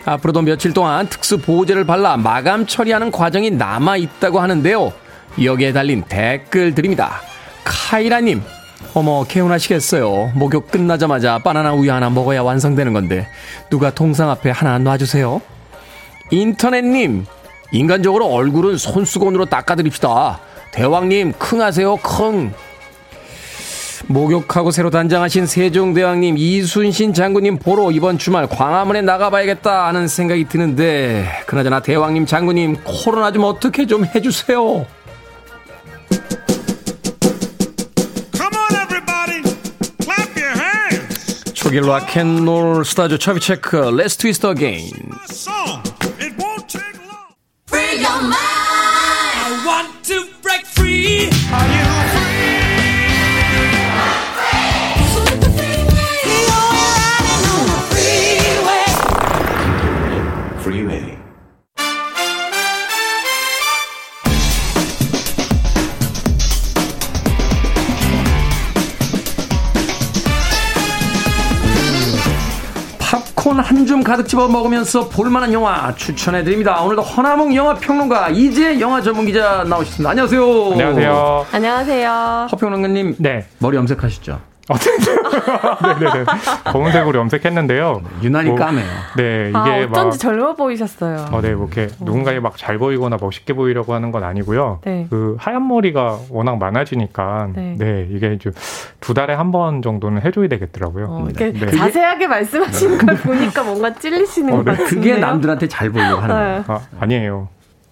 앞으로도 0.05 0.42
며칠 0.42 0.73
동안 0.73 1.09
특수 1.09 1.38
보호제를 1.38 1.87
발라 1.87 2.16
마감 2.16 2.68
처리하는 2.68 3.11
과정이 3.11 3.51
남아 3.51 3.97
있다고 3.97 4.38
하는데요. 4.38 4.92
여기에 5.42 5.73
달린 5.73 6.05
댓글들입니다. 6.09 7.21
카이라님, 7.64 8.42
어머, 8.94 9.24
개운하시겠어요. 9.24 10.33
목욕 10.35 10.70
끝나자마자 10.70 11.38
바나나 11.38 11.72
우유 11.72 11.90
하나 11.90 12.11
먹어야 12.11 12.42
완성되는 12.42 12.92
건데, 12.92 13.26
누가 13.70 13.90
동상 13.90 14.28
앞에 14.31 14.50
하나 14.50 14.78
놔주세요. 14.78 15.40
인터넷님, 16.31 17.24
인간적으로 17.72 18.26
얼굴은 18.26 18.76
손수건으로 18.76 19.46
닦아드립시다. 19.46 20.40
대왕님, 20.72 21.33
킁하세요, 21.38 21.96
킁. 22.02 22.52
목욕하고 24.09 24.72
새로 24.72 24.90
단장하신 24.90 25.46
세종대왕님, 25.46 26.37
이순신 26.37 27.14
장군님 27.14 27.61
보러 27.61 27.90
이번 27.92 28.18
주말 28.18 28.46
광화문에 28.46 29.00
나가봐야겠다 29.00 29.87
하는 29.87 30.07
생각이 30.07 30.48
드는데, 30.48 31.26
그나저나 31.46 31.81
대왕님, 31.81 32.26
장군님, 32.26 32.76
코로나 32.85 33.33
좀 33.33 33.44
어떻게 33.44 33.87
좀 33.87 34.05
해주세요. 34.05 34.85
hands. 41.72 41.72
초기 41.72 41.80
락앤롤 41.80 42.86
스타죠 42.86 43.17
처비체크 43.17 43.78
Let's 43.91 44.17
Twist 44.17 44.46
Again 44.48 45.10
My 45.10 45.26
song. 45.30 45.84
It 46.20 46.36
won't 46.38 46.67
take 46.67 46.98
long. 47.08 47.36
Free 47.67 48.00
your 48.00 48.22
mind. 48.22 48.36
I 48.36 49.63
want 49.65 50.04
to 50.06 50.26
break 50.41 50.65
free. 50.65 51.30
Are 51.52 51.67
you 51.67 52.21
가득 74.12 74.29
집어 74.29 74.46
먹으면서 74.46 75.09
볼만한 75.09 75.55
영화 75.55 75.94
추천해드립니다 75.94 76.83
오늘도 76.83 77.01
허나몽 77.01 77.55
영화 77.57 77.72
평론가 77.72 78.29
이제 78.29 78.79
영화 78.79 79.01
전문 79.01 79.25
기자 79.25 79.64
나오셨습니다 79.64 80.11
안녕하세요 80.11 80.72
안녕하세요. 80.72 81.46
안녕하세요. 81.51 82.48
허평론가님 82.53 83.16
네. 83.20 83.46
머리 83.59 83.79
염색하셨죠 83.79 84.38
어, 84.68 84.75
네네네. 85.83 86.25
검은색으로 86.73 87.18
염색했는데요. 87.21 88.03
유난히 88.23 88.51
뭐, 88.51 88.59
까매요 88.59 88.85
네, 89.16 89.49
이게 89.51 89.57
아, 89.59 89.87
막. 89.87 89.90
어쩐지 89.92 90.18
젊어 90.18 90.55
보이셨어요. 90.55 91.27
어, 91.33 91.40
네, 91.40 91.55
뭐 91.55 91.66
이렇게 91.73 91.88
누군가에 92.01 92.40
막 92.40 92.57
잘 92.57 92.79
보이거나 92.79 93.16
멋있게 93.21 93.55
보이려고 93.55 93.95
하는 93.95 94.12
건 94.12 94.25
아니고요. 94.25 94.81
네. 94.85 95.07
그 95.11 95.37
하얀 95.38 95.66
머리가 95.66 96.18
워낙 96.31 96.59
많아지니까 96.59 97.49
네. 97.55 97.75
네, 97.79 98.07
이게 98.11 98.38
좀두 98.38 99.14
달에 99.14 99.35
한 99.35 99.53
번 99.53 99.83
정도는 99.83 100.23
해줘야 100.25 100.49
되겠더라고요. 100.49 101.07
어, 101.09 101.27
이렇게 101.29 101.53
네. 101.53 101.71
자세하게 101.71 102.27
말씀하시는 102.27 102.99
걸 102.99 103.16
보니까 103.16 103.62
뭔가 103.64 103.92
찔리시는 103.92 104.55
어, 104.55 104.57
것 104.59 104.64
네. 104.64 104.71
같은데요. 104.73 105.14
그게 105.14 105.18
남들한테 105.21 105.68
잘 105.68 105.90
보이려고 105.90 106.23
하는 106.23 106.35
거예요 106.35 106.57
네. 106.59 106.64
아, 106.68 106.81
아니에요. 107.01 107.49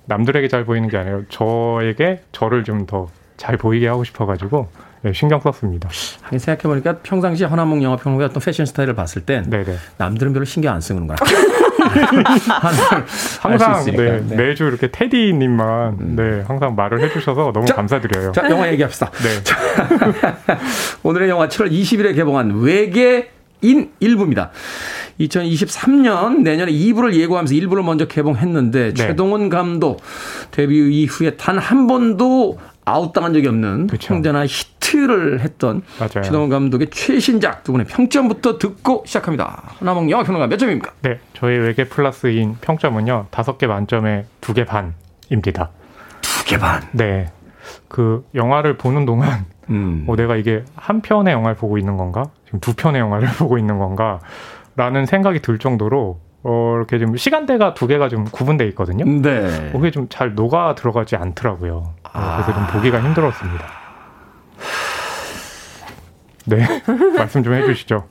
남들에게 0.06 0.48
잘 0.48 0.64
보이는 0.64 0.88
게 0.88 0.96
아니에요. 0.96 1.24
저에게 1.28 2.22
저를 2.32 2.64
좀 2.64 2.86
더 2.86 3.08
잘 3.36 3.56
보이게 3.56 3.88
하고 3.88 4.04
싶어가지고 4.04 4.68
네, 4.70 4.89
신경 5.14 5.40
썼습니다. 5.40 5.88
하긴 6.22 6.38
생각해보니까 6.38 6.98
평상시 7.02 7.44
허나몽 7.44 7.82
영화 7.82 7.96
평론가 7.96 8.26
어떤 8.26 8.42
패션 8.42 8.66
스타일을 8.66 8.94
봤을 8.94 9.22
땐 9.22 9.48
네네. 9.48 9.74
남들은 9.96 10.32
별로 10.34 10.44
신경 10.44 10.74
안 10.74 10.82
하는 10.86 11.06
걸 11.06 11.16
항상. 13.40 13.84
네, 13.86 14.20
네. 14.20 14.36
매주 14.36 14.64
이렇게 14.64 14.90
테디님만 14.90 16.16
네, 16.16 16.42
항상 16.46 16.74
말을 16.74 17.00
해주셔서 17.00 17.52
너무 17.52 17.64
자, 17.66 17.74
감사드려요. 17.74 18.32
자 18.32 18.48
영화 18.50 18.70
얘기합시다 18.72 19.10
네. 19.10 20.56
오늘의 21.02 21.28
영화 21.30 21.48
7월 21.48 21.70
20일에 21.72 22.14
개봉한 22.14 22.60
외계인 22.60 23.90
일부입니다. 24.00 24.50
2023년 25.20 26.40
내년에 26.42 26.72
2부를 26.72 27.14
예고하면서 27.14 27.54
1부를 27.54 27.82
먼저 27.82 28.06
개봉했는데 28.06 28.88
네. 28.88 28.94
최동원 28.94 29.48
감독 29.48 30.02
데뷔 30.50 31.02
이후에 31.02 31.36
단 31.36 31.58
한 31.58 31.86
번도 31.86 32.58
아웃당한 32.84 33.32
적이 33.34 33.48
없는 33.48 33.86
그쵸. 33.86 34.14
형제나 34.14 34.46
히트를 34.46 35.40
했던 35.40 35.82
맞아요. 35.98 36.22
최동원 36.24 36.48
감독의 36.50 36.88
최신작 36.90 37.62
두 37.64 37.72
분의 37.72 37.86
평점부터 37.86 38.58
듣고 38.58 39.04
시작합니다. 39.06 39.62
하나몽 39.78 40.10
영화 40.10 40.24
평론가 40.24 40.46
몇 40.48 40.56
점입니까? 40.56 40.92
네, 41.02 41.18
저희 41.34 41.56
외계 41.58 41.84
플러스인 41.84 42.56
평점은요 42.60 43.26
다섯 43.30 43.58
개 43.58 43.66
만점에 43.66 44.26
두 44.40 44.54
개 44.54 44.64
반입니다. 44.64 45.70
두 46.22 46.44
개 46.46 46.58
반. 46.58 46.82
네, 46.92 47.26
그 47.88 48.24
영화를 48.34 48.76
보는 48.76 49.04
동안 49.06 49.44
음. 49.68 50.04
어, 50.08 50.16
내가 50.16 50.34
이게 50.36 50.64
한 50.74 51.00
편의 51.00 51.32
영화를 51.32 51.54
보고 51.56 51.78
있는 51.78 51.96
건가, 51.96 52.24
지금 52.46 52.58
두 52.60 52.74
편의 52.74 53.00
영화를 53.00 53.28
보고 53.38 53.56
있는 53.58 53.78
건가 53.78 54.18
라는 54.74 55.06
생각이 55.06 55.40
들 55.42 55.58
정도로 55.58 56.18
어, 56.42 56.74
이렇게 56.76 56.98
좀 56.98 57.16
시간대가 57.16 57.74
두 57.74 57.86
개가 57.86 58.08
좀 58.08 58.24
구분돼 58.24 58.66
있거든요. 58.68 59.04
네. 59.04 59.70
어, 59.72 59.76
그게 59.78 59.90
좀 59.92 60.08
잘 60.08 60.34
녹아 60.34 60.74
들어가지 60.74 61.14
않더라고요. 61.14 61.94
어, 62.12 62.42
그래서 62.42 62.54
좀 62.54 62.66
보기가 62.68 63.00
힘들었습니다. 63.02 63.64
네, 66.46 66.66
말씀 67.16 67.42
좀 67.42 67.54
해주시죠. 67.54 68.08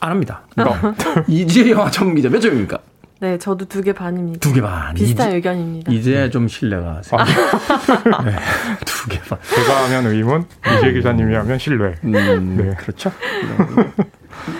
안 0.00 0.10
합니다. 0.12 0.42
이지혜 1.28 1.70
영화 1.72 1.90
전문기자 1.90 2.28
몇 2.28 2.40
점입니까? 2.40 2.78
네, 3.20 3.36
저도 3.38 3.66
두 3.66 3.82
개 3.82 3.92
반입니다. 3.92 4.38
두 4.40 4.54
개 4.54 4.62
반. 4.62 4.94
비슷한 4.94 5.28
이제, 5.28 5.36
의견입니다. 5.36 5.92
이제 5.92 6.30
좀 6.30 6.48
신뢰가. 6.48 7.02
세. 7.02 7.16
아. 7.16 7.24
네, 8.24 8.36
두개 8.86 9.20
반. 9.28 9.38
제가 9.42 9.84
하면 9.84 10.06
의문, 10.06 10.46
이재 10.78 10.92
기자님이 10.92 11.34
하면 11.34 11.58
신뢰. 11.58 11.94
음, 12.04 12.56
네. 12.56 12.74
그렇죠. 12.78 13.12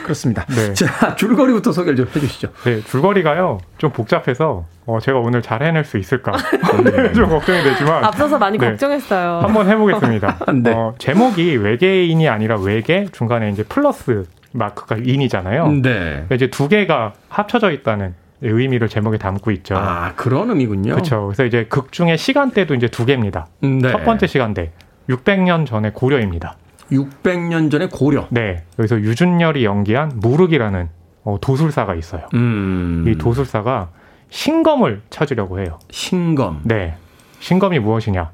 그렇습니다. 0.03 0.45
네. 0.47 0.75
자, 0.75 1.15
줄거리부터 1.17 1.73
소개를 1.73 1.97
좀 1.97 2.07
해주시죠. 2.07 2.49
네, 2.65 2.81
줄거리가요 2.83 3.59
좀 3.79 3.91
복잡해서 3.91 4.67
어, 4.87 4.99
제가 5.01 5.19
오늘 5.19 5.43
잘 5.43 5.63
해낼 5.63 5.85
수 5.85 5.99
있을까 5.99 6.33
좀 7.15 7.29
걱정이 7.29 7.63
되지만 7.63 8.05
앞서서 8.05 8.39
많이 8.39 8.59
네. 8.59 8.69
걱정했어요. 8.71 9.41
한번 9.41 9.69
해보겠습니다. 9.69 10.39
네. 10.63 10.73
어, 10.73 10.95
제목이 10.99 11.57
외계인이 11.57 12.29
아니라 12.29 12.59
외계 12.59 13.07
중간에 13.13 13.51
이제 13.51 13.63
플러스 13.63 14.25
마크가 14.53 14.97
인이잖아요. 14.97 15.69
네. 15.69 15.83
그러니까 15.83 16.35
이제 16.35 16.51
두 16.51 16.69
개가 16.69 17.13
합쳐져 17.29 17.71
있다는 17.71 18.15
의미를 18.43 18.89
제목에 18.89 19.19
담고 19.19 19.51
있죠. 19.53 19.77
아, 19.77 20.13
그런 20.17 20.51
의미군요. 20.51 20.93
그렇죠. 20.93 21.27
그래서 21.27 21.45
이제 21.45 21.67
극 21.69 21.93
중에 21.93 22.17
시간대도 22.17 22.75
이제 22.75 22.89
두 22.89 23.05
개입니다. 23.05 23.47
네. 23.61 23.91
첫 23.91 24.05
번째 24.05 24.27
시간대 24.27 24.73
600년 25.09 25.67
전의 25.67 25.93
고려입니다. 25.93 26.57
600년 26.91 27.71
전의 27.71 27.89
고려. 27.91 28.27
네, 28.31 28.65
여기서 28.79 29.01
유준열이 29.01 29.65
연기한 29.65 30.13
무르기라는 30.17 30.89
어, 31.25 31.37
도술사가 31.41 31.95
있어요. 31.95 32.23
음. 32.35 33.05
이 33.07 33.17
도술사가 33.17 33.91
신검을 34.31 35.03
찾으려고 35.11 35.61
해요. 35.61 35.79
신검. 35.91 36.61
네. 36.65 36.97
신검이 37.41 37.79
무엇이냐? 37.79 38.31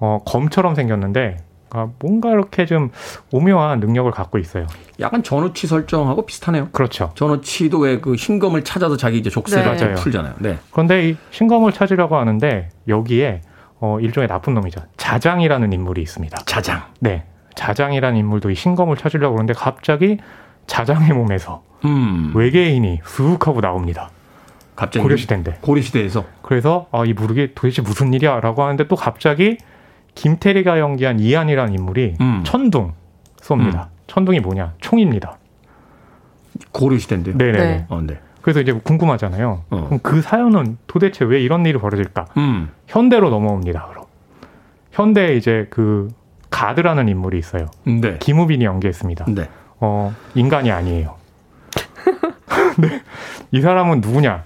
어, 0.00 0.18
검처럼 0.24 0.74
생겼는데, 0.74 1.38
아, 1.70 1.88
뭔가 1.98 2.30
이렇게 2.30 2.64
좀 2.66 2.90
오묘한 3.32 3.80
능력을 3.80 4.10
갖고 4.10 4.38
있어요. 4.38 4.66
약간 5.00 5.22
전우치 5.22 5.66
설정하고 5.66 6.24
비슷하네요. 6.24 6.68
그렇죠. 6.72 7.10
전우치도 7.14 7.78
왜 7.80 8.00
그 8.00 8.16
신검을 8.16 8.64
찾아서 8.64 8.96
자기 8.96 9.18
이제 9.18 9.28
족쇄를 9.28 9.76
네. 9.76 9.94
풀잖아요. 9.94 10.34
네. 10.38 10.58
그런데 10.72 11.10
이 11.10 11.16
신검을 11.30 11.72
찾으려고 11.72 12.16
하는데, 12.16 12.70
여기에 12.88 13.42
어, 13.80 13.98
일종의 14.00 14.28
나쁜 14.28 14.54
놈이죠. 14.54 14.80
자장이라는 14.96 15.72
인물이 15.72 16.00
있습니다. 16.02 16.36
자장. 16.46 16.82
네. 17.00 17.24
자장이라는 17.58 18.16
인물도 18.18 18.50
이 18.50 18.54
신검을 18.54 18.96
찾으려고 18.96 19.34
그러는데, 19.34 19.52
갑자기 19.52 20.18
자장의 20.68 21.12
몸에서 21.12 21.64
음. 21.84 22.32
외계인이 22.34 23.00
쑥 23.04 23.48
하고 23.48 23.60
나옵니다. 23.60 24.10
갑자기 24.76 25.02
고려시대인데. 25.02 25.58
고려시대에서 25.60 26.24
그래서 26.42 26.86
아, 26.92 27.04
이 27.04 27.12
무르기 27.12 27.52
도대체 27.54 27.82
무슨 27.82 28.14
일이야라고 28.14 28.62
하는데 28.62 28.86
또 28.86 28.94
갑자기 28.94 29.58
김태리가 30.14 30.78
연기한 30.78 31.18
이한이라는 31.18 31.74
인물이 31.74 32.14
음. 32.20 32.42
천둥 32.44 32.92
쏩니다. 33.40 33.88
천둥이 34.06 34.38
뭐냐? 34.38 34.74
총입니다. 34.80 35.38
고려시대인데요. 36.70 37.36
네네. 37.36 37.58
네. 37.58 37.86
어, 37.88 38.00
네. 38.02 38.20
그래서 38.40 38.60
이제 38.60 38.72
궁금하잖아요. 38.72 39.64
어. 39.70 39.84
그럼 39.86 39.98
그 40.02 40.22
사연은 40.22 40.78
도대체 40.86 41.24
왜 41.24 41.40
이런 41.40 41.66
일이 41.66 41.76
벌어질까? 41.76 42.26
음. 42.36 42.70
현대로 42.86 43.30
넘어옵니다. 43.30 43.88
그럼 43.88 44.04
현대에 44.92 45.36
이제 45.36 45.66
그 45.70 46.08
가드라는 46.58 47.08
인물이 47.08 47.38
있어요. 47.38 47.66
네. 47.84 48.18
김우빈이 48.18 48.64
연기했습니다. 48.64 49.26
네. 49.28 49.48
어, 49.78 50.12
인간이 50.34 50.72
아니에요. 50.72 51.14
네. 52.78 53.00
이 53.52 53.60
사람은 53.60 54.00
누구냐? 54.00 54.42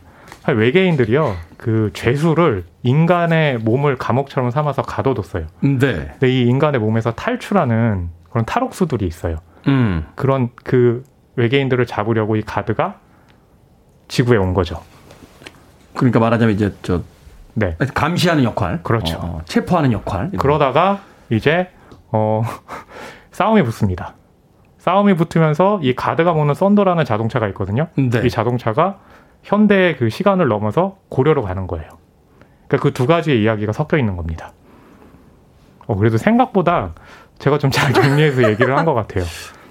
외계인들이요. 0.47 1.35
그 1.57 1.91
죄수를 1.95 2.65
인간의 2.83 3.59
몸을 3.59 3.97
감옥처럼 3.97 4.51
삼아서 4.51 4.83
가둬뒀어요. 4.83 5.47
네. 5.61 5.79
근데 5.79 6.29
이 6.29 6.43
인간의 6.43 6.81
몸에서 6.81 7.13
탈출하는 7.13 8.11
그런 8.29 8.45
탈옥수들이 8.45 9.07
있어요. 9.07 9.39
음. 9.69 10.05
그런 10.15 10.51
그 10.65 11.05
외계인들을 11.37 11.87
잡으려고 11.87 12.37
이 12.37 12.43
가드가 12.43 12.97
지구에 14.09 14.37
온 14.37 14.53
거죠. 14.53 14.83
그러니까 15.95 16.21
말하자면 16.21 16.55
이제 16.55 16.75
저 16.83 17.03
네. 17.55 17.75
감시하는 17.95 18.45
역할, 18.45 18.83
그렇죠. 18.83 19.19
어, 19.19 19.41
체포하는 19.47 19.93
역할. 19.93 20.31
그러다가 20.37 21.01
이제 21.31 21.69
어 22.13 22.43
싸움이 23.33 23.63
붙습니다. 23.63 24.15
싸움이 24.79 25.15
붙으면서 25.15 25.81
이 25.83 25.95
가드가 25.95 26.33
모는 26.33 26.55
썬더라는 26.55 27.05
자동차가 27.05 27.47
있거든요. 27.49 27.89
네. 27.97 28.21
이 28.25 28.31
자동차가 28.31 28.99
현대의 29.43 29.97
그 29.97 30.09
시간을 30.09 30.49
넘어서 30.49 30.97
고려로 31.09 31.43
가는 31.43 31.67
거예요. 31.67 31.89
그러니까 32.69 32.83
그 32.89 32.93
두 32.93 33.07
가지의 33.07 33.43
이야기가 33.43 33.73
섞여 33.73 33.97
있는 33.97 34.17
겁니다. 34.17 34.53
어, 35.87 35.97
그래도 35.97 36.17
생각보다 36.17 36.95
제가 37.39 37.59
좀 37.59 37.71
잘 37.71 37.93
정리해서 37.93 38.49
얘기를 38.51 38.77
한 38.77 38.85
것 38.85 38.95
같아요. 38.95 39.25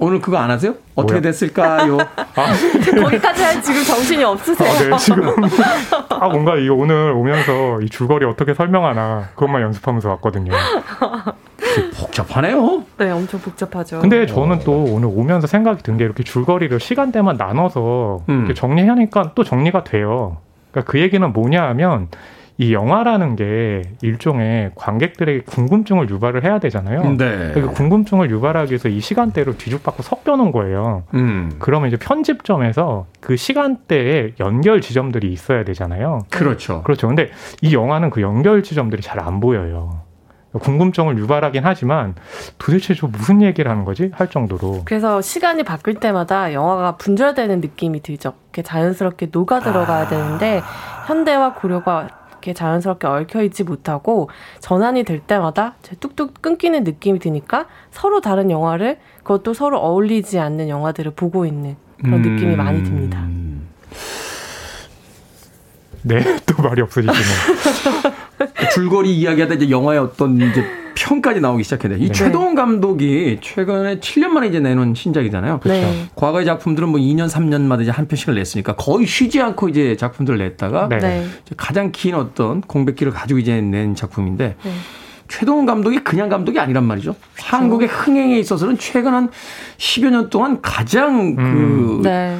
오늘 0.00 0.20
그거 0.20 0.38
안 0.38 0.50
하세요? 0.50 0.74
어떻게 0.94 1.14
뭐요? 1.20 1.22
됐을까요? 1.22 1.98
거기까지 3.02 3.42
할 3.42 3.62
지금 3.62 3.84
정신이 3.84 4.24
없으세요. 4.24 4.68
아, 4.68 4.78
네, 4.78 4.96
지금. 4.96 5.28
아, 6.08 6.28
뭔가 6.28 6.56
이 6.56 6.68
오늘 6.70 7.12
오면서 7.12 7.80
이 7.82 7.88
줄거리 7.90 8.24
어떻게 8.24 8.54
설명하나 8.54 9.28
그것만 9.34 9.60
연습하면서 9.62 10.08
왔거든요. 10.08 10.52
복잡하네요. 11.98 12.82
네, 12.98 13.10
엄청 13.10 13.40
복잡하죠. 13.40 14.00
근데 14.00 14.26
저는 14.26 14.60
또 14.64 14.84
오늘 14.84 15.08
오면서 15.12 15.46
생각이 15.46 15.82
든 15.82 15.98
게 16.00 16.04
이렇게 16.04 16.22
줄거리를 16.22 16.80
시간대만 16.80 17.36
나눠서 17.36 18.20
음. 18.30 18.38
이렇게 18.38 18.54
정리하니까 18.54 19.32
또 19.34 19.44
정리가 19.44 19.84
돼요. 19.84 20.38
그러니까 20.70 20.90
그 20.90 20.98
얘기는 21.00 21.30
뭐냐 21.32 21.62
하면 21.68 22.08
이 22.60 22.74
영화라는 22.74 23.36
게 23.36 23.80
일종의 24.02 24.72
관객들에게 24.74 25.44
궁금증을 25.46 26.10
유발을 26.10 26.44
해야 26.44 26.58
되잖아요. 26.58 27.16
네. 27.16 27.52
그 27.54 27.68
궁금증을 27.68 28.30
유발하기 28.30 28.72
위해서 28.72 28.90
이 28.90 29.00
시간대로 29.00 29.56
뒤죽박고 29.56 30.02
섞여 30.02 30.36
놓은 30.36 30.52
거예요. 30.52 31.04
음. 31.14 31.50
그러면 31.58 31.88
이제 31.88 31.96
편집점에서 31.96 33.06
그 33.20 33.36
시간대에 33.36 34.34
연결 34.40 34.82
지점들이 34.82 35.32
있어야 35.32 35.64
되잖아요. 35.64 36.18
그렇죠. 36.28 36.82
그렇죠. 36.82 37.08
근데 37.08 37.30
이 37.62 37.72
영화는 37.74 38.10
그 38.10 38.20
연결 38.20 38.62
지점들이 38.62 39.00
잘 39.00 39.20
안 39.20 39.40
보여요. 39.40 40.00
궁금증을 40.52 41.16
유발하긴 41.18 41.62
하지만 41.64 42.14
도대체 42.58 42.92
저 42.94 43.06
무슨 43.06 43.40
얘기를 43.40 43.70
하는 43.70 43.84
거지? 43.86 44.10
할 44.12 44.28
정도로. 44.28 44.82
그래서 44.84 45.20
시간이 45.22 45.62
바뀔 45.62 45.94
때마다 45.94 46.52
영화가 46.52 46.96
분절되는 46.96 47.60
느낌이 47.60 48.02
들죠. 48.02 48.34
이렇게 48.46 48.62
자연스럽게 48.62 49.28
녹아 49.32 49.60
들어가야 49.60 50.08
되는데 50.08 50.60
현대와 51.06 51.54
고려가 51.54 52.08
이렇게 52.40 52.54
자연스럽게 52.54 53.06
얽혀 53.06 53.42
있지 53.42 53.62
못하고 53.64 54.30
전환이 54.60 55.04
될 55.04 55.20
때마다 55.20 55.76
뚝뚝 56.00 56.40
끊기는 56.40 56.82
느낌이 56.82 57.18
드니까 57.18 57.66
서로 57.90 58.20
다른 58.20 58.50
영화를 58.50 58.98
그것도 59.18 59.52
서로 59.54 59.78
어울리지 59.78 60.38
않는 60.38 60.68
영화들을 60.68 61.12
보고 61.12 61.44
있는 61.44 61.76
그런 62.02 62.22
느낌이 62.22 62.56
많이 62.56 62.82
듭니다. 62.82 63.18
음. 63.20 63.68
네, 66.02 66.22
또 66.46 66.62
말이 66.62 66.80
없어지시네요. 66.80 68.14
줄거리 68.72 69.14
이야기하다 69.14 69.54
이제 69.54 69.70
영화의 69.70 69.98
어떤 69.98 70.36
이제 70.36 70.64
평까지 70.94 71.40
나오기 71.40 71.64
시작했는데 71.64 72.04
이 72.04 72.08
네. 72.08 72.12
최동원 72.12 72.54
감독이 72.54 73.38
최근에 73.40 74.00
7년 74.00 74.28
만에 74.28 74.48
이제 74.48 74.60
내놓은 74.60 74.94
신작이잖아요. 74.94 75.60
네. 75.64 76.06
과거의 76.14 76.44
작품들은 76.44 76.88
뭐 76.88 77.00
2년, 77.00 77.28
3년마다 77.28 77.82
이제 77.82 77.90
한 77.90 78.06
편씩을 78.08 78.34
냈으니까 78.34 78.76
거의 78.76 79.06
쉬지 79.06 79.40
않고 79.40 79.68
이제 79.68 79.96
작품들을 79.96 80.38
냈다가 80.38 80.88
네. 80.88 80.98
네. 80.98 81.26
이제 81.46 81.54
가장 81.56 81.90
긴 81.92 82.14
어떤 82.14 82.60
공백기를 82.60 83.12
가지고 83.12 83.38
이제 83.40 83.60
낸 83.60 83.94
작품인데 83.94 84.56
네. 84.62 84.72
최동원 85.28 85.64
감독이 85.64 86.00
그냥 86.00 86.28
감독이 86.28 86.58
아니란 86.58 86.84
말이죠. 86.84 87.14
한국의 87.38 87.88
흥행에 87.88 88.38
있어서는 88.38 88.78
최근 88.78 89.14
한 89.14 89.30
10여 89.78 90.10
년 90.10 90.28
동안 90.28 90.60
가장 90.60 91.36
그 91.36 92.00
네. 92.02 92.36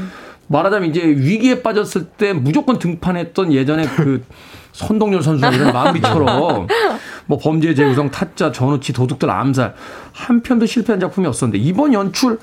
말하자면 0.49 0.91
이제 0.91 1.01
위기에 1.07 1.63
빠졌을 1.63 2.07
때 2.07 2.33
무조건 2.33 2.79
등판했던 2.79 3.53
예전에 3.53 3.87
그 3.97 4.25
선동열 4.73 5.23
선수나 5.23 5.51
이런 5.51 5.73
마무리처럼 5.73 6.67
뭐 7.31 7.39
범죄 7.39 7.75
재구성, 7.75 8.11
타짜, 8.11 8.51
전우치, 8.51 8.93
도둑들 8.93 9.31
암살 9.31 9.73
한 10.13 10.43
편도 10.43 10.67
실패한 10.67 10.99
작품이 10.99 11.29
없었는데 11.29 11.63
이번 11.65 11.93
연출 11.93 12.41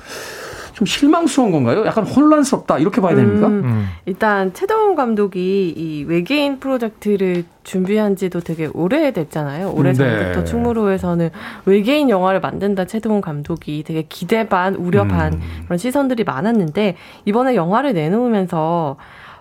좀 0.71 0.85
실망스러운 0.85 1.51
건가요? 1.51 1.85
약간 1.85 2.05
혼란스럽다 2.05 2.77
이렇게 2.77 3.01
봐야 3.01 3.13
됩니까? 3.15 3.47
음, 3.47 3.63
음. 3.65 3.88
일단 4.05 4.53
최동훈 4.53 4.95
감독이 4.95 5.73
이 5.75 6.05
외계인 6.07 6.59
프로젝트를 6.59 7.43
준비한 7.63 8.15
지도 8.15 8.39
되게 8.39 8.67
오래됐잖아요. 8.67 9.71
오래 9.71 9.91
전부터 9.91 10.39
네. 10.39 10.45
충무로에서는 10.45 11.31
외계인 11.65 12.09
영화를 12.09 12.39
만든다 12.39 12.85
최동훈 12.85 13.19
감독이 13.19 13.83
되게 13.83 14.03
기대 14.07 14.47
반 14.47 14.75
우려 14.75 15.05
반 15.05 15.33
음. 15.33 15.41
그런 15.65 15.77
시선들이 15.77 16.23
많았는데 16.23 16.95
이번에 17.25 17.55
영화를 17.55 17.93
내놓으면서 17.93 18.95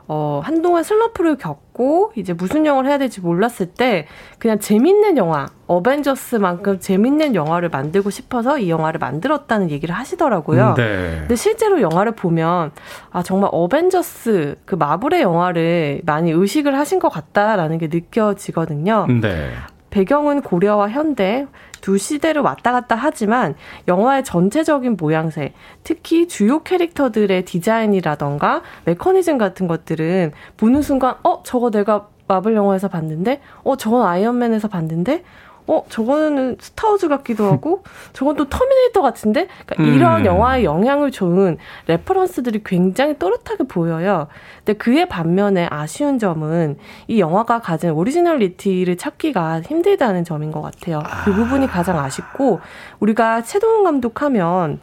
어, 0.09 0.41
한동안 0.45 0.85
슬럼프를 0.85 1.37
겪고 1.37 2.13
이제 2.15 2.33
무슨 2.33 2.65
영화를 2.65 2.89
해야 2.91 2.99
될지 2.99 3.21
몰랐을 3.21 3.67
때 3.77 4.07
그냥 4.39 4.61
재밌는 4.61 5.17
영화, 5.17 5.47
어벤져스만큼 5.67 6.79
재밌는 6.79 7.35
영화를 7.35 7.71
만들고 7.71 8.11
싶어서 8.11 8.59
이 8.59 8.71
영화를 8.71 8.99
만들었다는 8.99 9.71
얘기를 9.71 9.95
하시더라고요. 9.95 10.75
네. 10.75 11.17
근데 11.21 11.35
실제로 11.35 11.81
영화를 11.81 12.13
보면 12.13 12.71
아 13.11 13.23
정말 13.23 13.51
어벤져스 13.53 14.57
그 14.65 14.77
마블의 14.77 15.23
영화를 15.23 16.03
많이 16.05 16.31
의식을 16.31 16.79
하신 16.79 17.01
것 17.01 17.09
같다라는 17.09 17.79
게 17.79 17.89
느껴지거든요. 17.89 19.07
네. 19.21 19.51
배경은 19.91 20.43
고려와 20.43 20.91
현대 20.91 21.47
두 21.81 21.99
시대를 21.99 22.43
왔다 22.43 22.73
갔다 22.73 22.95
하지만 22.95 23.55
영화의 23.89 24.25
전체적인 24.25 24.97
모양새, 24.99 25.53
특히 25.85 26.29
주요 26.29 26.63
캐릭터들의 26.63 27.45
디자인이라던가 27.45 28.63
메커니즘 28.85 29.39
같은 29.39 29.67
것들은 29.67 30.33
보는 30.57 30.83
순간 30.83 31.15
어 31.23 31.43
저거 31.43 31.71
내가 31.71 32.09
마블 32.29 32.55
영화에서 32.55 32.89
봤는데 32.89 33.41
어 33.63 33.77
저건 33.77 34.07
아이언맨에서 34.07 34.69
봤는데 34.69 35.23
어 35.67 35.85
저거는 35.89 36.57
스타워즈 36.61 37.09
같기도 37.09 37.51
하고 37.51 37.83
저건 38.13 38.37
또 38.37 38.49
터미네이터 38.49 39.03
같은데 39.03 39.49
그러니까 39.67 39.97
이런 39.97 40.21
음. 40.21 40.27
영화에 40.27 40.65
영향을 40.65 41.11
준 41.11 41.59
reference들이 41.87 42.63
굉장히 42.65 43.19
또렷하게 43.19 43.65
보여요. 43.69 44.29
근데 44.65 44.79
그에 44.79 45.07
반면에 45.07 45.69
아쉬운 45.71 46.19
점은 46.19 46.79
이 47.09 47.21
영화가 47.21 47.61
가진 47.61 47.91
originality를 47.91 48.97
찾기가 48.97 49.63
힘들다는 49.63 50.25
점인 50.25 50.53
것 50.53 50.61
같아요. 50.63 51.03
그 51.25 51.33
부분이 51.33 51.67
가장 51.67 51.99
아쉽고 51.99 52.61
우리가 53.01 53.43
최동훈 53.43 53.85
감독하면 53.85 54.81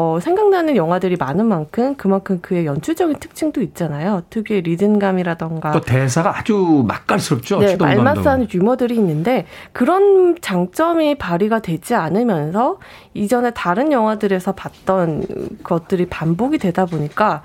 어, 0.00 0.20
생각나는 0.20 0.76
영화들이 0.76 1.16
많은 1.16 1.46
만큼 1.46 1.96
그만큼 1.96 2.38
그의 2.40 2.66
연출적인 2.66 3.18
특징도 3.18 3.60
있잖아요. 3.62 4.22
특유의 4.30 4.62
리듬감이라던가 4.62 5.72
또 5.72 5.80
대사가 5.80 6.38
아주 6.38 6.84
맛깔스럽죠. 6.86 7.58
네. 7.58 7.76
말맛산 7.76 8.46
유머들이 8.54 8.94
있는데 8.94 9.46
그런 9.72 10.36
장점이 10.40 11.16
발휘가 11.18 11.58
되지 11.58 11.96
않으면서 11.96 12.78
이전에 13.14 13.50
다른 13.50 13.90
영화들에서 13.90 14.52
봤던 14.52 15.24
것들이 15.64 16.06
반복이 16.06 16.58
되다 16.58 16.86
보니까 16.86 17.42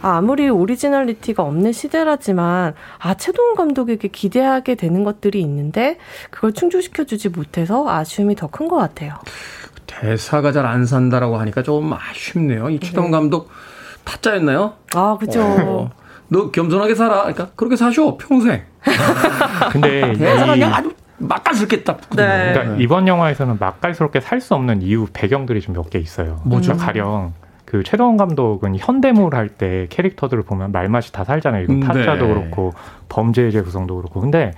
아, 0.00 0.18
아무리 0.18 0.48
originality가 0.48 1.42
없는 1.42 1.72
시대라지만 1.72 2.74
아 3.00 3.14
최동훈 3.14 3.56
감독에게 3.56 4.06
기대하게 4.06 4.76
되는 4.76 5.02
것들이 5.02 5.40
있는데 5.40 5.98
그걸 6.30 6.52
충족시켜 6.52 7.02
주지 7.02 7.30
못해서 7.30 7.88
아쉬움이 7.88 8.36
더 8.36 8.46
큰 8.46 8.68
것 8.68 8.76
같아요. 8.76 9.14
대사가 9.86 10.52
잘 10.52 10.66
안 10.66 10.84
산다라고 10.86 11.36
하니까 11.38 11.62
좀 11.62 11.92
아쉽네요. 11.92 12.70
이 12.70 12.80
최동훈 12.80 13.12
감독 13.12 13.50
타짜였나요? 14.04 14.74
아 14.94 15.16
그죠. 15.18 15.42
어, 15.42 15.90
너 16.28 16.50
겸손하게 16.50 16.94
살아. 16.94 17.18
그러니까 17.22 17.48
그렇게 17.56 17.76
사셔 17.76 18.16
평생. 18.16 18.62
근데 19.72 20.12
이, 20.12 20.18
대사가 20.18 20.52
그냥 20.52 20.74
아주 20.74 20.92
맛깔스럽게 21.18 21.84
딱. 21.84 22.00
네. 22.16 22.52
그러니까 22.52 22.76
이번 22.78 23.08
영화에서는 23.08 23.56
맛깔스럽게 23.58 24.20
살 24.20 24.40
수 24.40 24.54
없는 24.54 24.82
이유 24.82 25.06
배경들이 25.12 25.60
좀 25.60 25.74
몇 25.74 25.88
개 25.90 25.98
있어요. 25.98 26.40
뭐죠? 26.44 26.72
그러니까 26.72 26.86
가령 26.86 27.32
그 27.64 27.82
최동원 27.82 28.16
감독은 28.16 28.76
현대물 28.78 29.34
할 29.34 29.48
때 29.48 29.86
캐릭터들을 29.90 30.42
보면 30.44 30.72
말맛이 30.72 31.12
다 31.12 31.24
살잖아요. 31.24 31.64
이거 31.64 31.72
음, 31.72 31.80
타짜도 31.80 32.26
네. 32.26 32.34
그렇고 32.34 32.72
범죄의 33.08 33.50
재구성도 33.52 33.96
그렇고. 33.96 34.20
근데 34.20 34.52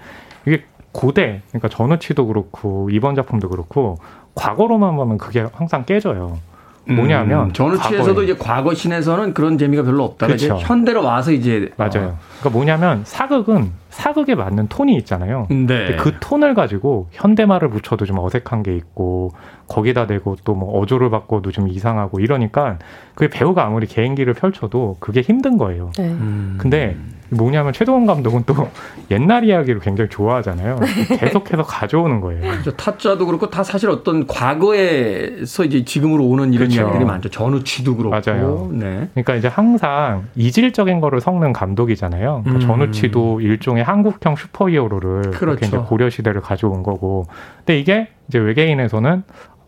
이게 0.46 0.64
고대, 0.92 1.42
그러니까 1.50 1.68
전우치도 1.68 2.26
그렇고 2.26 2.88
이번 2.90 3.14
작품도 3.14 3.50
그렇고 3.50 3.98
과거로만 4.34 4.96
보면 4.96 5.18
그게 5.18 5.46
항상 5.52 5.84
깨져요. 5.84 6.38
뭐냐면 6.86 7.48
음, 7.48 7.52
전우치에서도. 7.52 8.22
이제 8.22 8.34
과거 8.34 8.72
신에서는 8.74 9.34
그런 9.34 9.58
재미가 9.58 9.82
별로 9.82 10.04
없다가 10.04 10.34
이제 10.34 10.48
그쵸. 10.48 10.58
현대로 10.60 11.04
와서 11.04 11.32
이제 11.32 11.70
맞아요. 11.76 12.16
그러니까 12.38 12.50
뭐냐면 12.50 13.02
사극은 13.04 13.72
사극에 13.90 14.34
맞는 14.34 14.68
톤이 14.68 14.94
있잖아요. 14.98 15.40
어, 15.40 15.46
네. 15.48 15.66
근데 15.66 15.96
그 15.96 16.12
톤을 16.20 16.54
가지고 16.54 17.08
현대말을 17.12 17.70
붙여도 17.70 18.04
좀 18.04 18.18
어색한 18.18 18.62
게 18.62 18.76
있고 18.76 19.32
거기다 19.66 20.06
대고 20.06 20.36
또 20.44 20.58
뭐 20.58 20.80
어조를 20.80 21.08
바꿔도 21.10 21.52
좀 21.52 21.68
이상하고 21.68 22.18
이러니까 22.18 22.78
그 23.14 23.28
배우가 23.28 23.64
아무리 23.64 23.86
개인기를 23.86 24.34
펼쳐도 24.34 24.96
그게 24.98 25.20
힘든 25.20 25.56
거예요. 25.56 25.92
네. 25.96 26.08
음. 26.08 26.56
근데 26.58 26.96
뭐냐면 27.30 27.72
최동원 27.74 28.06
감독은 28.06 28.44
또 28.46 28.54
옛날 29.12 29.44
이야기를 29.44 29.80
굉장히 29.80 30.08
좋아하잖아요. 30.10 30.80
계속해서 31.20 31.62
가져오는 31.62 32.20
거예요. 32.20 32.42
저 32.64 32.72
타짜도 32.72 33.26
그렇고 33.26 33.50
다 33.50 33.62
사실 33.62 33.90
어떤 33.90 34.26
과거에서 34.26 35.64
이제 35.64 35.84
지금으로 35.84 36.24
오는 36.26 36.52
이런 36.52 36.68
그쵸. 36.68 36.80
이야기들이 36.80 37.04
많죠. 37.04 37.28
전우치도 37.28 37.96
그렇고. 37.96 38.10
맞아요. 38.16 38.68
네. 38.72 39.08
그러니까 39.14 39.34
이제 39.34 39.46
항상 39.48 40.24
이질적인 40.36 41.00
거를 41.00 41.20
섞는 41.20 41.52
감독이잖아요. 41.52 42.42
그러니까 42.44 42.64
음. 42.64 42.66
전우치도 42.66 43.40
일종의 43.42 43.84
한국형 43.88 44.36
슈퍼히어로를 44.36 45.22
그렇죠. 45.22 45.38
그렇게 45.38 45.66
이제 45.66 45.76
고려 45.78 46.10
시대를 46.10 46.40
가져온 46.40 46.82
거고. 46.82 47.26
근데 47.58 47.78
이게 47.78 48.08
이제 48.28 48.38
외계인에서는 48.38 49.22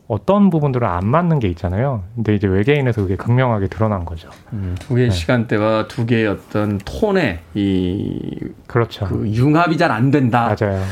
어떤 0.08 0.50
부분들은 0.50 0.86
안 0.88 1.06
맞는 1.06 1.38
게 1.38 1.48
있잖아요. 1.48 2.02
근데 2.16 2.34
이제 2.34 2.48
외계인에서 2.48 3.02
그게 3.02 3.14
극명하게 3.16 3.68
드러난 3.68 4.04
거죠. 4.04 4.28
음, 4.52 4.74
두 4.80 4.94
개의 4.96 5.08
네. 5.08 5.14
시간대와 5.14 5.86
두 5.86 6.04
개의 6.04 6.26
어떤 6.26 6.78
톤의 6.78 7.38
이 7.54 8.38
그렇죠. 8.66 9.06
그 9.06 9.28
융합이 9.28 9.78
잘 9.78 9.90
안 9.90 10.10
된다. 10.10 10.54
맞아요. 10.60 10.82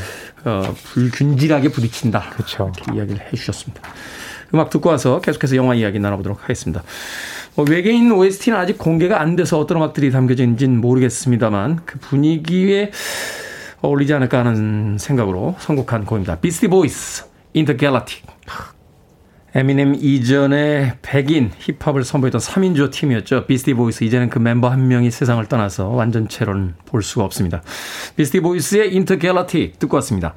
어, 0.45 0.61
불균질하게 0.93 1.69
부딪힌다. 1.69 2.29
그렇죠. 2.31 2.71
이렇게 2.75 2.95
이야기를 2.95 3.25
해주셨습니다. 3.27 3.81
음악 4.53 4.69
듣고 4.69 4.89
와서 4.89 5.19
계속해서 5.21 5.55
영화 5.57 5.75
이야기 5.75 5.99
나눠보도록 5.99 6.41
하겠습니다. 6.43 6.81
뭐 7.59 7.65
외계인 7.69 8.09
OST는 8.09 8.57
아직 8.57 8.77
공개가 8.77 9.19
안 9.19 9.35
돼서 9.35 9.59
어떤 9.59 9.79
음악들이 9.79 10.11
담겨져 10.11 10.43
있는지는 10.43 10.79
모르겠습니다만 10.79 11.81
그 11.83 11.99
분위기에 11.99 12.89
어울리지 13.81 14.13
않을까 14.13 14.39
하는 14.39 14.97
생각으로 14.97 15.57
선곡한 15.59 16.05
곡입니다. 16.05 16.39
비스티 16.39 16.69
보이스, 16.69 17.25
Intergalactic. 17.51 18.25
에미넴 19.55 19.95
이전에 19.95 20.99
백인 21.01 21.51
힙합을 21.59 22.05
선보였던 22.05 22.39
3인조 22.39 22.91
팀이었죠. 22.91 23.45
비스티 23.45 23.73
보이스. 23.73 24.05
이제는 24.05 24.29
그 24.29 24.39
멤버 24.39 24.69
한 24.69 24.87
명이 24.87 25.11
세상을 25.11 25.45
떠나서 25.47 25.89
완전체로는 25.89 26.75
볼 26.85 27.03
수가 27.03 27.25
없습니다. 27.25 27.61
비스티 28.15 28.39
보이스의 28.39 28.95
Intergalactic 28.95 29.79
듣고 29.79 29.97
왔습니다. 29.97 30.33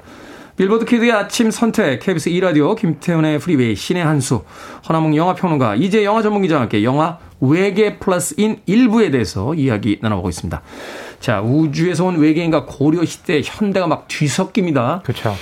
빌보드 0.55 0.85
키드의 0.85 1.11
아침 1.11 1.49
선택, 1.49 1.99
KBS 1.99 2.29
2라디오, 2.29 2.75
김태훈의 2.75 3.39
프리웨이, 3.39 3.75
신의 3.75 4.03
한수, 4.03 4.43
허남웅 4.87 5.15
영화평론가, 5.15 5.75
이제 5.75 6.05
영화 6.05 6.21
전문기자와 6.21 6.61
함께 6.61 6.83
영화 6.83 7.17
외계 7.41 7.97
플러스 7.97 8.35
인 8.37 8.59
일부에 8.67 9.09
대해서 9.09 9.55
이야기 9.55 9.97
나눠보고 10.01 10.29
있습니다. 10.29 10.61
자, 11.19 11.41
우주에서 11.41 12.05
온 12.05 12.17
외계인과 12.19 12.65
고려 12.65 13.03
시대 13.03 13.41
현대가 13.43 13.87
막 13.87 14.07
뒤섞입니다. 14.07 15.01
그렇죠. 15.03 15.33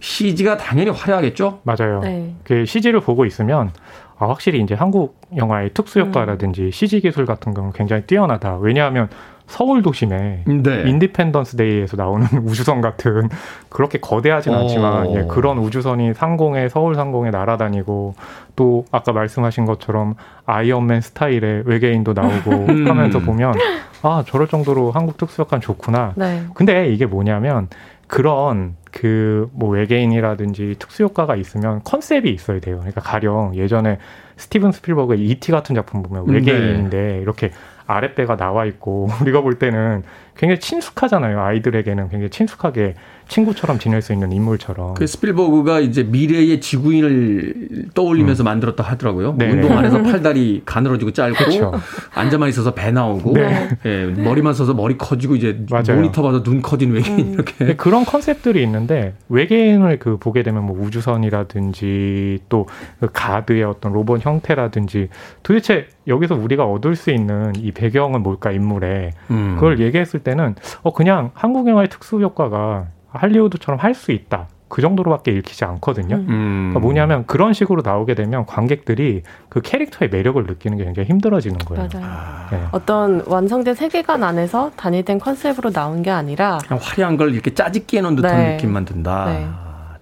CG가 0.00 0.58
당연히 0.58 0.90
화려하겠죠? 0.90 1.60
맞아요. 1.62 2.00
네. 2.00 2.34
그 2.42 2.66
CG를 2.66 3.00
보고 3.00 3.24
있으면 3.24 3.70
아, 4.18 4.26
확실히 4.26 4.60
이제 4.60 4.74
한국 4.74 5.20
영화의 5.36 5.70
특수 5.74 6.00
효과라든지 6.00 6.70
CG 6.72 7.00
기술 7.00 7.24
같은 7.24 7.54
경우는 7.54 7.72
굉장히 7.72 8.02
뛰어나다. 8.02 8.56
왜냐하면 8.56 9.08
서울 9.46 9.82
도심에 9.82 10.44
네. 10.46 10.82
Independence 10.86 11.56
Day에서 11.56 11.96
나오는 11.96 12.26
우주선 12.44 12.80
같은 12.80 13.28
그렇게 13.68 13.98
거대하진 13.98 14.54
어. 14.54 14.60
않지만 14.60 15.14
예, 15.14 15.22
그런 15.28 15.58
우주선이 15.58 16.14
상공에 16.14 16.68
서울 16.68 16.94
상공에 16.94 17.30
날아다니고 17.30 18.14
또 18.56 18.84
아까 18.90 19.12
말씀하신 19.12 19.64
것처럼 19.64 20.14
아이언맨 20.46 21.00
스타일의 21.02 21.64
외계인도 21.66 22.12
나오고 22.14 22.50
음. 22.68 22.88
하면서 22.88 23.18
보면 23.20 23.54
아 24.02 24.24
저럴 24.26 24.48
정도로 24.48 24.90
한국 24.90 25.16
특수효과는 25.16 25.60
좋구나. 25.60 26.12
네. 26.16 26.42
근데 26.54 26.88
이게 26.88 27.06
뭐냐면 27.06 27.68
그런 28.06 28.76
그 28.90 29.34
뭐 29.52 29.70
외계인이라든지 29.70 30.76
특수효과가 30.78 31.36
있으면 31.36 31.80
컨셉이 31.84 32.30
있어야 32.30 32.60
돼요. 32.60 32.76
그러니까 32.78 33.00
가령 33.00 33.54
예전에 33.54 33.98
스티븐 34.36 34.72
스필버그의 34.72 35.20
E.T. 35.20 35.52
같은 35.52 35.74
작품 35.74 36.02
보면 36.02 36.26
네. 36.26 36.34
외계인인데 36.34 37.20
이렇게 37.20 37.50
아랫배가 37.86 38.36
나와 38.36 38.64
있고 38.64 39.08
우리가 39.22 39.40
볼 39.40 39.58
때는 39.58 40.02
굉장히 40.36 40.60
친숙하잖아요. 40.60 41.40
아이들에게는 41.40 42.08
굉장히 42.08 42.30
친숙하게 42.30 42.94
친구처럼 43.28 43.78
지낼 43.78 44.02
수 44.02 44.12
있는 44.12 44.32
인물처럼. 44.32 44.94
그 44.94 45.06
스필버그가 45.06 45.80
이제 45.80 46.02
미래의 46.02 46.60
지구인을 46.60 47.86
떠올리면서 47.94 48.42
만들었다 48.44 48.82
하더라고요. 48.82 49.30
음. 49.30 49.38
네. 49.38 49.50
운동 49.50 49.78
안 49.78 49.84
해서 49.86 50.00
팔다리 50.02 50.62
가늘어지고 50.66 51.12
짧고 51.12 51.44
그쵸. 51.44 51.72
앉아만 52.14 52.48
있어서 52.50 52.74
배 52.74 52.90
나오고 52.90 53.32
네. 53.32 53.68
예, 53.86 54.04
머리만 54.06 54.52
써서 54.52 54.74
머리 54.74 54.98
커지고 54.98 55.36
이제 55.36 55.58
맞아요. 55.70 55.94
모니터 55.96 56.22
봐서 56.22 56.42
눈 56.42 56.60
커진 56.60 56.92
외계인 56.92 57.32
이렇게 57.32 57.54
근데 57.56 57.76
그런 57.76 58.04
컨셉들이 58.04 58.62
있는데 58.62 59.14
외계인을 59.30 59.98
그 60.00 60.18
보게 60.18 60.42
되면 60.42 60.64
뭐 60.64 60.78
우주선이라든지 60.78 62.40
또 62.48 62.66
그 63.00 63.08
가드의 63.12 63.64
어떤 63.64 63.92
로봇 63.92 64.24
형태라든지 64.24 65.08
도대체 65.42 65.86
여기서 66.06 66.34
우리가 66.34 66.64
얻을 66.64 66.96
수 66.96 67.10
있는 67.10 67.52
이 67.56 67.72
배경은 67.72 68.22
뭘까 68.22 68.50
인물에 68.52 69.10
음. 69.30 69.54
그걸 69.56 69.80
얘기했을 69.80 70.20
때는 70.24 70.56
어 70.82 70.92
그냥 70.92 71.30
한국 71.34 71.68
영화의 71.68 71.88
특수 71.88 72.20
효과가 72.20 72.86
할리우드처럼 73.10 73.78
할 73.78 73.94
수 73.94 74.10
있다. 74.10 74.48
그 74.66 74.82
정도로밖에 74.82 75.30
읽히지 75.30 75.64
않거든요. 75.64 76.16
음. 76.16 76.26
음. 76.28 76.70
그러니까 76.70 76.80
뭐냐면 76.80 77.26
그런 77.26 77.52
식으로 77.52 77.82
나오게 77.84 78.16
되면 78.16 78.44
관객들이 78.44 79.22
그 79.48 79.60
캐릭터의 79.60 80.10
매력을 80.10 80.42
느끼는 80.42 80.78
게 80.78 80.84
굉장히 80.84 81.08
힘들어지는 81.10 81.58
거예요. 81.58 81.88
맞아요. 81.92 82.46
네. 82.50 82.60
어떤 82.72 83.22
완성된 83.26 83.74
세계관 83.76 84.24
안에서 84.24 84.72
단일된 84.76 85.20
컨셉으로 85.20 85.70
나온 85.70 86.02
게 86.02 86.10
아니라 86.10 86.58
그냥 86.66 86.80
화려한 86.82 87.16
걸 87.16 87.32
이렇게 87.34 87.54
짜집기 87.54 87.98
해놓은 87.98 88.16
듯한 88.16 88.36
네. 88.36 88.52
느낌만 88.54 88.84
든다. 88.84 89.24
네. 89.26 89.46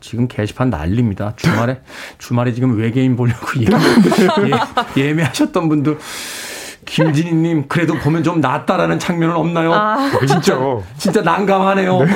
지금 0.00 0.26
게시판 0.26 0.70
난립니다. 0.70 1.34
주말에 1.36 1.80
주말에 2.16 2.52
지금 2.52 2.76
외계인 2.78 3.14
보려고 3.14 3.46
예매, 3.60 3.76
예, 4.96 5.00
예매하셨던 5.08 5.68
분들 5.68 5.98
김진희님 6.92 7.68
그래도 7.68 7.94
보면 7.94 8.22
좀 8.22 8.40
낫다라는 8.40 8.98
장면은 8.98 9.34
없나요? 9.34 9.72
아, 9.72 10.10
진짜. 10.26 10.58
진짜 10.98 11.22
난감하네요. 11.22 11.94
어, 11.94 12.06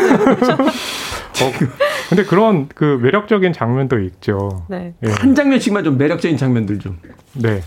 근데 2.08 2.24
그런 2.24 2.68
그 2.68 2.98
매력적인 3.02 3.54
장면도 3.54 4.00
있죠. 4.00 4.64
네. 4.68 4.92
예. 5.02 5.10
한 5.10 5.34
장면씩만 5.34 5.82
좀 5.82 5.96
매력적인 5.96 6.36
장면들 6.36 6.78
좀. 6.78 6.98
네. 7.32 7.62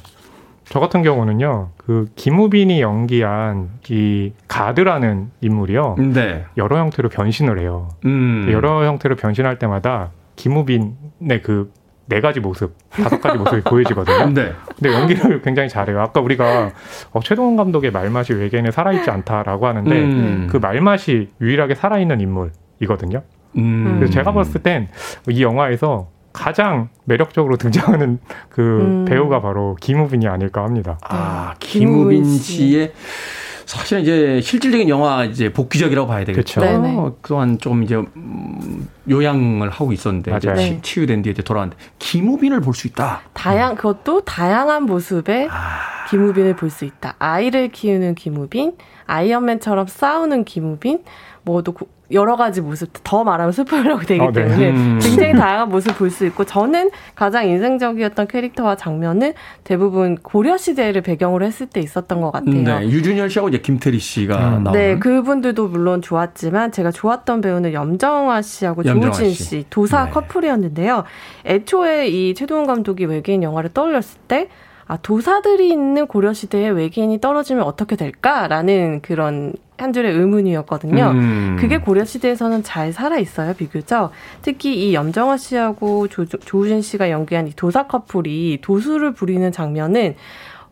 저 0.66 0.80
같은 0.80 1.01
경우는요, 1.01 1.72
그 1.78 2.10
김우빈이 2.16 2.80
연기한 2.80 3.70
이 3.89 4.32
가드라는 4.47 5.32
인물이요, 5.41 5.95
네. 6.14 6.45
여러 6.57 6.78
형태로 6.78 7.10
변신을 7.10 7.60
해요. 7.60 7.89
음. 8.05 8.47
여러 8.51 8.86
형태로 8.86 9.16
변신할 9.16 9.57
때마다 9.57 10.12
김우빈의 10.36 11.41
그 11.41 11.72
네 12.10 12.20
가지 12.22 12.39
모습, 12.39 12.76
다섯 12.89 13.22
가지 13.22 13.38
모습이 13.38 13.62
보여지거든요. 13.70 14.34
네. 14.34 14.51
근데 14.76 14.93
연기를 14.93 15.41
굉장히 15.43 15.70
잘해요. 15.70 16.01
아까 16.01 16.20
우리가 16.22 16.72
어, 17.12 17.20
최동원 17.22 17.55
감독의 17.55 17.91
말맛이 17.91 18.34
외계인에 18.34 18.72
살아있지 18.72 19.10
않다라고 19.12 19.68
하는데 19.68 19.91
음. 19.95 20.47
그 20.49 20.57
말맛이 20.57 21.30
유일하게 21.39 21.76
살아있는 21.76 22.20
인물이거든요. 22.20 23.22
음. 23.57 23.95
그래서 23.97 24.12
제가 24.14 24.34
봤을 24.34 24.62
땐 24.64 24.88
이 25.30 25.43
영화에서 25.43 26.07
가장 26.34 26.89
매력적으로 27.05 27.57
등장하는 27.57 28.20
그 28.49 28.62
음. 28.62 29.05
배우가 29.05 29.41
바로 29.41 29.76
김우빈이 29.80 30.28
아닐까 30.28 30.64
합니다. 30.64 30.97
아, 31.07 31.53
김우빈. 31.60 32.26
씨의 32.26 32.93
사실은 33.78 34.01
이제 34.01 34.41
실질적인 34.41 34.89
영화 34.89 35.26
이제 35.26 35.53
복귀작이라고 35.53 36.07
봐야 36.07 36.26
되겠죠. 36.26 36.59
그쵸. 36.59 36.61
네네. 36.61 36.97
그동안 37.22 37.59
좀 37.59 37.84
이제 37.84 37.95
음, 37.95 38.88
요양을 39.07 39.70
하고 39.70 39.93
있었는데 39.93 40.36
이제 40.38 40.47
맞아요. 40.47 40.59
치- 40.59 40.72
네. 40.72 40.80
치유된 40.82 41.22
뒤에 41.22 41.34
이제 41.34 41.43
돌아왔는데 41.43 41.78
김우빈을 41.99 42.61
볼 42.61 42.74
수 42.74 42.88
있다. 42.88 43.22
다양 43.34 43.76
그것도 43.76 44.22
다양한 44.22 44.84
모습의 44.84 45.49
아. 45.51 46.07
김우빈을 46.09 46.55
볼 46.55 46.72
수 46.72 46.84
있다. 46.86 47.13
아이를 47.20 47.70
키우는 47.70 48.15
김우빈, 48.15 48.74
아이언맨처럼 49.05 49.86
싸우는 49.88 50.45
김우빈, 50.45 51.03
구- 51.74 51.88
여러 52.12 52.36
가지 52.36 52.62
모습 52.62 52.89
더 53.03 53.24
말하면 53.24 53.51
스포일러가 53.51 54.03
되기 54.03 54.20
어, 54.22 54.32
네. 54.32 54.43
때문에 54.45 54.70
음. 54.72 54.99
굉장히 55.01 55.34
다양한 55.34 55.70
모습 55.70 55.97
볼 55.97 56.10
수 56.10 56.26
있고 56.26 56.43
저는 56.43 56.89
가장 57.16 57.47
인상적이었던 57.47 58.28
캐릭터와 58.28 58.76
장면은 58.76 59.34
대부분 59.64 60.16
고려 60.18 60.57
시대를 60.57 61.01
배경으로 61.01 61.45
했을 61.45 61.68
때 61.68 61.80
있었던 61.82 62.20
것 62.22 62.32
같아요. 62.32 62.64
네, 62.64 62.88
유준열 62.89 63.30
씨하고 63.30 63.49
이제 63.49 63.60
김태리 63.60 63.99
씨가 63.99 64.36
음. 64.57 64.64
나오는. 64.64 64.72
네, 64.72 64.97
그분들도 64.97 65.68
물론 65.68 66.01
좋았지만 66.01 66.72
제가 66.72 66.91
좋았던 66.91 67.41
배우는 67.41 67.74
염정아 67.74 68.41
씨하고 68.41 68.84
조우진 68.84 69.30
씨. 69.32 69.43
씨, 69.43 69.66
도사 69.70 70.05
네. 70.05 70.12
커플이었는데요. 70.12 71.03
애초에 71.45 72.07
이 72.07 72.34
최동원 72.34 72.66
감독이 72.66 73.05
외계인 73.05 73.43
영화를 73.43 73.72
떠올렸을 73.74 74.20
때 74.28 74.49
아, 74.88 74.97
도사들이 74.97 75.70
있는 75.70 76.07
고려시대에 76.07 76.70
외계인이 76.70 77.22
떨어지면 77.22 77.64
어떻게 77.64 77.95
될까라는 77.95 79.01
그런 79.01 79.53
한 79.82 79.94
줄의 79.94 80.14
의문이었거든요. 80.14 81.12
음. 81.12 81.58
그게 81.60 81.78
고려 81.78 82.06
시대에서는 82.06 82.64
잘 82.64 82.94
살아 82.94 83.18
있어요, 83.18 83.54
비교적. 83.54 84.12
특히 84.42 84.90
이 84.90 84.94
염정아 84.94 85.38
씨하고 85.38 86.08
조, 86.08 86.26
조우진 86.26 86.82
씨가 86.82 87.10
연기한 87.10 87.48
이 87.48 87.54
도사 87.56 87.88
커플이 87.88 88.60
도수를 88.62 89.14
부리는 89.14 89.52
장면은 89.52 90.16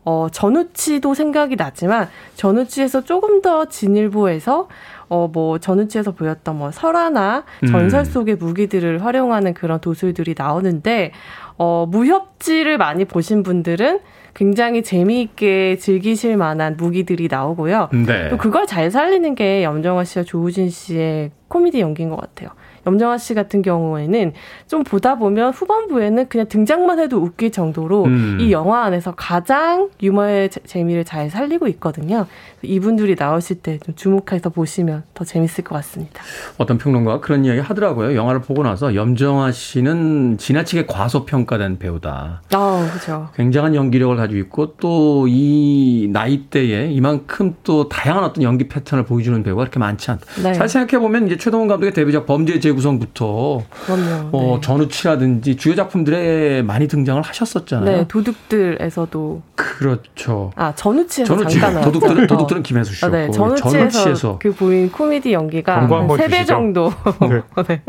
어, 0.04 0.28
전우치도 0.32 1.12
생각이 1.12 1.56
나지만 1.56 2.08
전우치에서 2.34 3.04
조금 3.04 3.42
더 3.42 3.66
진일보해서 3.66 4.68
어, 5.08 5.28
뭐, 5.32 5.58
전우치에서 5.58 6.12
보였던 6.12 6.58
뭐, 6.58 6.70
설화나 6.70 7.44
전설 7.66 8.04
속의 8.04 8.36
무기들을 8.36 9.04
활용하는 9.04 9.54
그런 9.54 9.80
도술들이 9.80 10.34
나오는데, 10.36 11.12
어, 11.56 11.86
무협지를 11.88 12.78
많이 12.78 13.04
보신 13.04 13.42
분들은 13.42 14.00
굉장히 14.34 14.82
재미있게 14.82 15.78
즐기실 15.78 16.36
만한 16.36 16.76
무기들이 16.76 17.28
나오고요. 17.28 17.88
네. 18.06 18.28
또 18.28 18.36
그걸 18.36 18.66
잘 18.66 18.90
살리는 18.90 19.34
게 19.34 19.64
염정아 19.64 20.04
씨와 20.04 20.22
조우진 20.24 20.70
씨의 20.70 21.32
코미디 21.48 21.80
연기인 21.80 22.10
것 22.10 22.20
같아요. 22.20 22.50
염정아 22.88 23.18
씨 23.18 23.34
같은 23.34 23.60
경우에는 23.62 24.32
좀 24.66 24.82
보다 24.82 25.16
보면 25.16 25.52
후반부에는 25.52 26.28
그냥 26.28 26.46
등장만 26.48 26.98
해도 26.98 27.18
웃길 27.18 27.50
정도로 27.52 28.04
음. 28.04 28.38
이 28.40 28.50
영화 28.50 28.84
안에서 28.84 29.12
가장 29.14 29.90
유머의 30.02 30.50
재- 30.50 30.60
재미를 30.64 31.04
잘 31.04 31.28
살리고 31.30 31.68
있거든요. 31.68 32.26
이분들이 32.62 33.14
나오실 33.18 33.56
때 33.62 33.78
좀 33.78 33.94
주목해서 33.94 34.50
보시면 34.50 35.04
더 35.14 35.24
재밌을 35.24 35.62
것 35.62 35.74
같습니다. 35.76 36.22
어떤 36.56 36.78
평론가가 36.78 37.20
그런 37.20 37.44
이야기 37.44 37.60
하더라고요. 37.60 38.16
영화를 38.16 38.40
보고 38.40 38.62
나서 38.62 38.94
염정아 38.94 39.52
씨는 39.52 40.38
지나치게 40.38 40.86
과소평가된 40.86 41.78
배우다. 41.78 42.42
아, 42.52 42.90
그죠. 42.92 43.28
굉장한 43.36 43.74
연기력을 43.74 44.16
가지고 44.16 44.38
있고 44.40 44.76
또 44.76 45.26
이 45.28 46.08
나이대에 46.12 46.90
이만큼 46.90 47.54
또 47.64 47.88
다양한 47.88 48.24
어떤 48.24 48.42
연기 48.42 48.66
패턴을 48.68 49.04
보여주는 49.04 49.42
배우가 49.42 49.60
그렇게 49.62 49.78
많지 49.78 50.10
않다. 50.10 50.24
네. 50.42 50.52
잘 50.54 50.68
생각해 50.68 51.00
보면 51.00 51.26
이제 51.26 51.36
최동원 51.36 51.68
감독의 51.68 51.92
데뷔작 51.92 52.24
범죄 52.26 52.58
재 52.60 52.72
구성부터 52.78 53.62
그럼요. 53.86 54.30
어, 54.32 54.54
네. 54.54 54.60
전우치라든지 54.60 55.56
주요 55.56 55.74
작품들에 55.74 56.62
많이 56.62 56.86
등장을 56.86 57.20
하셨었잖아요. 57.20 57.96
네, 57.96 58.06
도둑들에서도 58.06 59.42
그렇죠. 59.56 60.52
아 60.54 60.72
전우치에서 60.74 61.34
전우치 61.36 61.58
잠깐 61.58 61.74
나왔죠. 61.74 61.92
도둑들은 61.92 62.24
어. 62.24 62.26
도둑들은 62.28 62.62
김혜수 62.62 62.94
씨였고 62.94 63.16
아, 63.16 63.18
네, 63.18 63.30
전우치에서, 63.30 63.70
전우치에서 63.70 64.38
그 64.40 64.52
보인 64.52 64.92
코미디 64.92 65.32
연기가 65.32 65.74
광고 65.74 65.96
한번 65.96 66.18
3배 66.18 66.30
주시죠. 66.30 66.46
정도. 66.46 66.92
네. 67.28 67.42
네. 67.66 67.82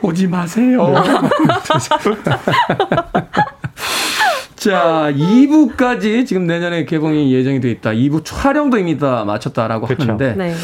오지 0.00 0.28
마세요. 0.28 0.94
자, 4.56 5.10
2부까지 5.12 6.24
지금 6.24 6.46
내년에 6.46 6.84
개봉이 6.84 7.34
예정이 7.34 7.60
돼 7.60 7.70
있다. 7.72 7.90
2부 7.90 8.24
촬영도 8.24 8.78
이미 8.78 8.96
다 8.96 9.24
마쳤다라고 9.24 9.88
그쵸. 9.88 10.02
하는데 10.02 10.34
네. 10.36 10.54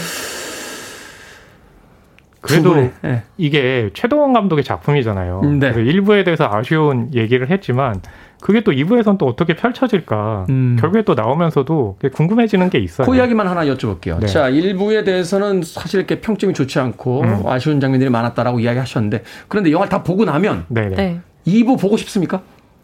그래도 2.41 2.91
예. 3.05 3.23
이게 3.37 3.91
최동원 3.95 4.33
감독의 4.33 4.65
작품이잖아요. 4.65 5.41
음, 5.43 5.59
네. 5.59 5.73
그래서 5.73 5.91
일부에 5.91 6.25
대해서 6.25 6.49
아쉬운 6.51 7.11
얘기를 7.15 7.51
했지만 7.51 8.01
그게 8.41 8.61
또 8.61 8.71
2부에선 8.71 9.19
또 9.19 9.27
어떻게 9.27 9.55
펼쳐질까. 9.55 10.47
음. 10.49 10.77
결국에 10.79 11.03
또 11.03 11.15
나오면서도 11.15 11.99
궁금해지는 12.15 12.71
게 12.71 12.79
있어요. 12.79 13.07
그 13.07 13.17
이야기만 13.17 13.49
하나 13.49 13.65
여쭤볼게요. 13.65 14.21
네. 14.21 14.27
자, 14.27 14.51
1부에 14.51 15.05
대해서는 15.05 15.63
사실 15.63 15.99
이렇게 15.99 16.21
평점이 16.21 16.55
좋지 16.55 16.79
않고 16.79 17.23
음. 17.23 17.43
아쉬운 17.47 17.81
장면들이 17.81 18.11
많았다라고 18.11 18.61
이야기 18.61 18.79
하셨는데 18.79 19.25
그런데 19.49 19.73
영화를 19.73 19.91
다 19.91 20.03
보고 20.03 20.25
나면 20.25 20.67
네네. 20.69 20.97
네. 20.97 21.21
2부 21.47 21.81
보고 21.81 21.97
싶습니까? 21.97 22.43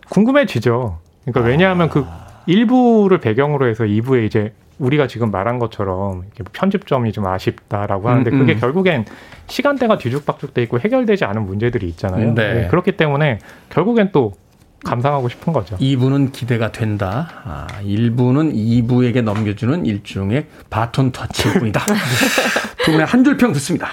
궁금해지죠. 0.09 0.99
그러니까 1.25 1.49
왜냐하면 1.49 1.89
그 1.89 2.05
일부를 2.47 3.19
배경으로 3.19 3.69
해서 3.69 3.85
2부에 3.85 4.27
이제 4.27 4.53
우리가 4.79 5.07
지금 5.07 5.31
말한 5.31 5.59
것처럼 5.59 5.97
뭐 6.19 6.25
편집점이 6.53 7.13
좀 7.13 7.27
아쉽다라고 7.27 8.09
하는데 8.09 8.31
음, 8.31 8.39
그게 8.41 8.55
음. 8.55 8.61
결국엔 8.61 9.05
시간대가 9.47 9.99
뒤죽박죽돼 9.99 10.63
있고 10.65 10.81
해결되지 10.81 11.25
않은 11.25 11.47
문제들이 11.47 11.87
있잖아요. 11.91 12.35
네. 12.35 12.55
네, 12.55 12.69
그렇기 12.69 12.93
때문에 12.93 13.39
결국엔 13.71 14.11
또 14.13 14.33
감상하고 14.85 15.29
싶은 15.31 15.53
거죠. 15.53 15.77
2부는 15.79 16.33
기대가 16.33 16.71
된다. 16.73 17.29
아, 17.45 17.67
1부는 17.83 18.53
2부에게 18.55 19.23
넘겨주는 19.23 19.87
일종의 19.87 20.47
바톤 20.69 21.11
터치일 21.13 21.55
뿐이다. 21.61 21.81
두 22.85 22.91
분의 22.93 23.07
한 23.07 23.25
줄 23.25 23.37
평 23.39 23.53
듣습니다. 23.55 23.89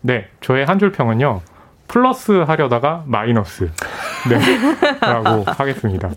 네, 0.00 0.26
저의 0.40 0.64
한 0.66 0.78
줄 0.80 0.90
평은요. 0.92 1.42
플러스 1.86 2.32
하려다가 2.32 3.04
마이너스. 3.06 3.70
네. 4.28 4.38
라고 5.00 5.44
하겠습니다. 5.46 6.10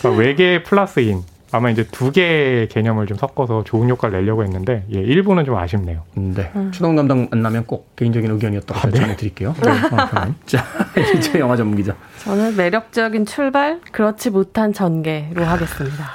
그러니까 0.00 0.20
외계 0.22 0.62
플러스인. 0.64 1.22
아마 1.52 1.70
이제 1.70 1.86
두 1.90 2.10
개의 2.10 2.68
개념을 2.68 3.06
좀 3.06 3.16
섞어서 3.16 3.62
좋은 3.64 3.88
효과를 3.90 4.18
내려고 4.20 4.42
했는데, 4.42 4.84
예, 4.94 4.98
일부는 5.00 5.44
좀 5.44 5.56
아쉽네요. 5.56 6.02
네. 6.14 6.50
추동 6.72 6.96
감독 6.96 7.28
만나면 7.30 7.66
꼭 7.66 7.94
개인적인 7.96 8.30
의견이었다고 8.30 8.80
아, 8.80 8.90
네. 8.90 8.98
전해드릴게요. 9.00 9.54
네. 9.62 9.70
어, 9.70 10.34
자, 10.46 10.64
이제 11.16 11.38
영화 11.38 11.54
전문 11.56 11.76
기자. 11.76 11.94
저는 12.24 12.56
매력적인 12.56 13.26
출발, 13.26 13.80
그렇지 13.92 14.30
못한 14.30 14.72
전개로 14.72 15.44
하겠습니다. 15.44 16.06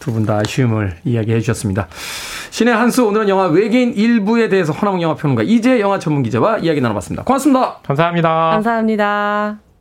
두 0.00 0.10
분 0.12 0.26
다 0.26 0.38
아쉬움을 0.38 0.96
이야기해 1.04 1.38
주셨습니다. 1.40 1.86
신의 2.50 2.74
한수 2.74 3.06
오늘은 3.06 3.28
영화 3.28 3.46
외계인 3.46 3.94
일부에 3.94 4.48
대해서 4.48 4.72
허나몽 4.72 5.00
영화 5.00 5.14
평론가 5.14 5.44
이재 5.44 5.78
영화 5.80 5.98
전문 6.00 6.24
기자와 6.24 6.58
이야기 6.58 6.80
나눠봤습니다. 6.80 7.22
고맙습니다. 7.22 7.78
감사합니다. 7.84 8.28
감사합니다. 8.50 9.71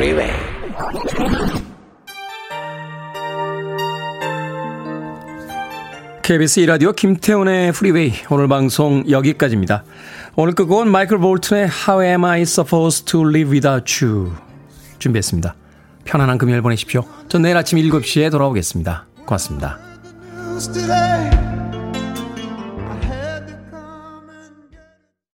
Freeway. 0.00 0.32
KBS 6.22 6.62
2라디오 6.62 6.96
김태훈의 6.96 7.72
프리웨이 7.72 8.14
오늘 8.30 8.48
방송 8.48 9.04
여기까지입니다. 9.10 9.84
오늘 10.36 10.54
끝곡은 10.54 10.90
마이클 10.90 11.18
볼튼의 11.18 11.68
How 11.86 12.02
Am 12.02 12.24
I 12.24 12.40
Supposed 12.42 13.04
to 13.12 13.28
Live 13.28 13.52
Without 13.52 14.02
You 14.02 14.32
준비했습니다. 14.98 15.54
편안한 16.04 16.38
금요일 16.38 16.62
보내십시오. 16.62 17.04
전 17.28 17.42
내일 17.42 17.58
아침 17.58 17.78
7시에 17.78 18.30
돌아오겠습니다. 18.30 19.06
고맙습니다. 19.26 19.78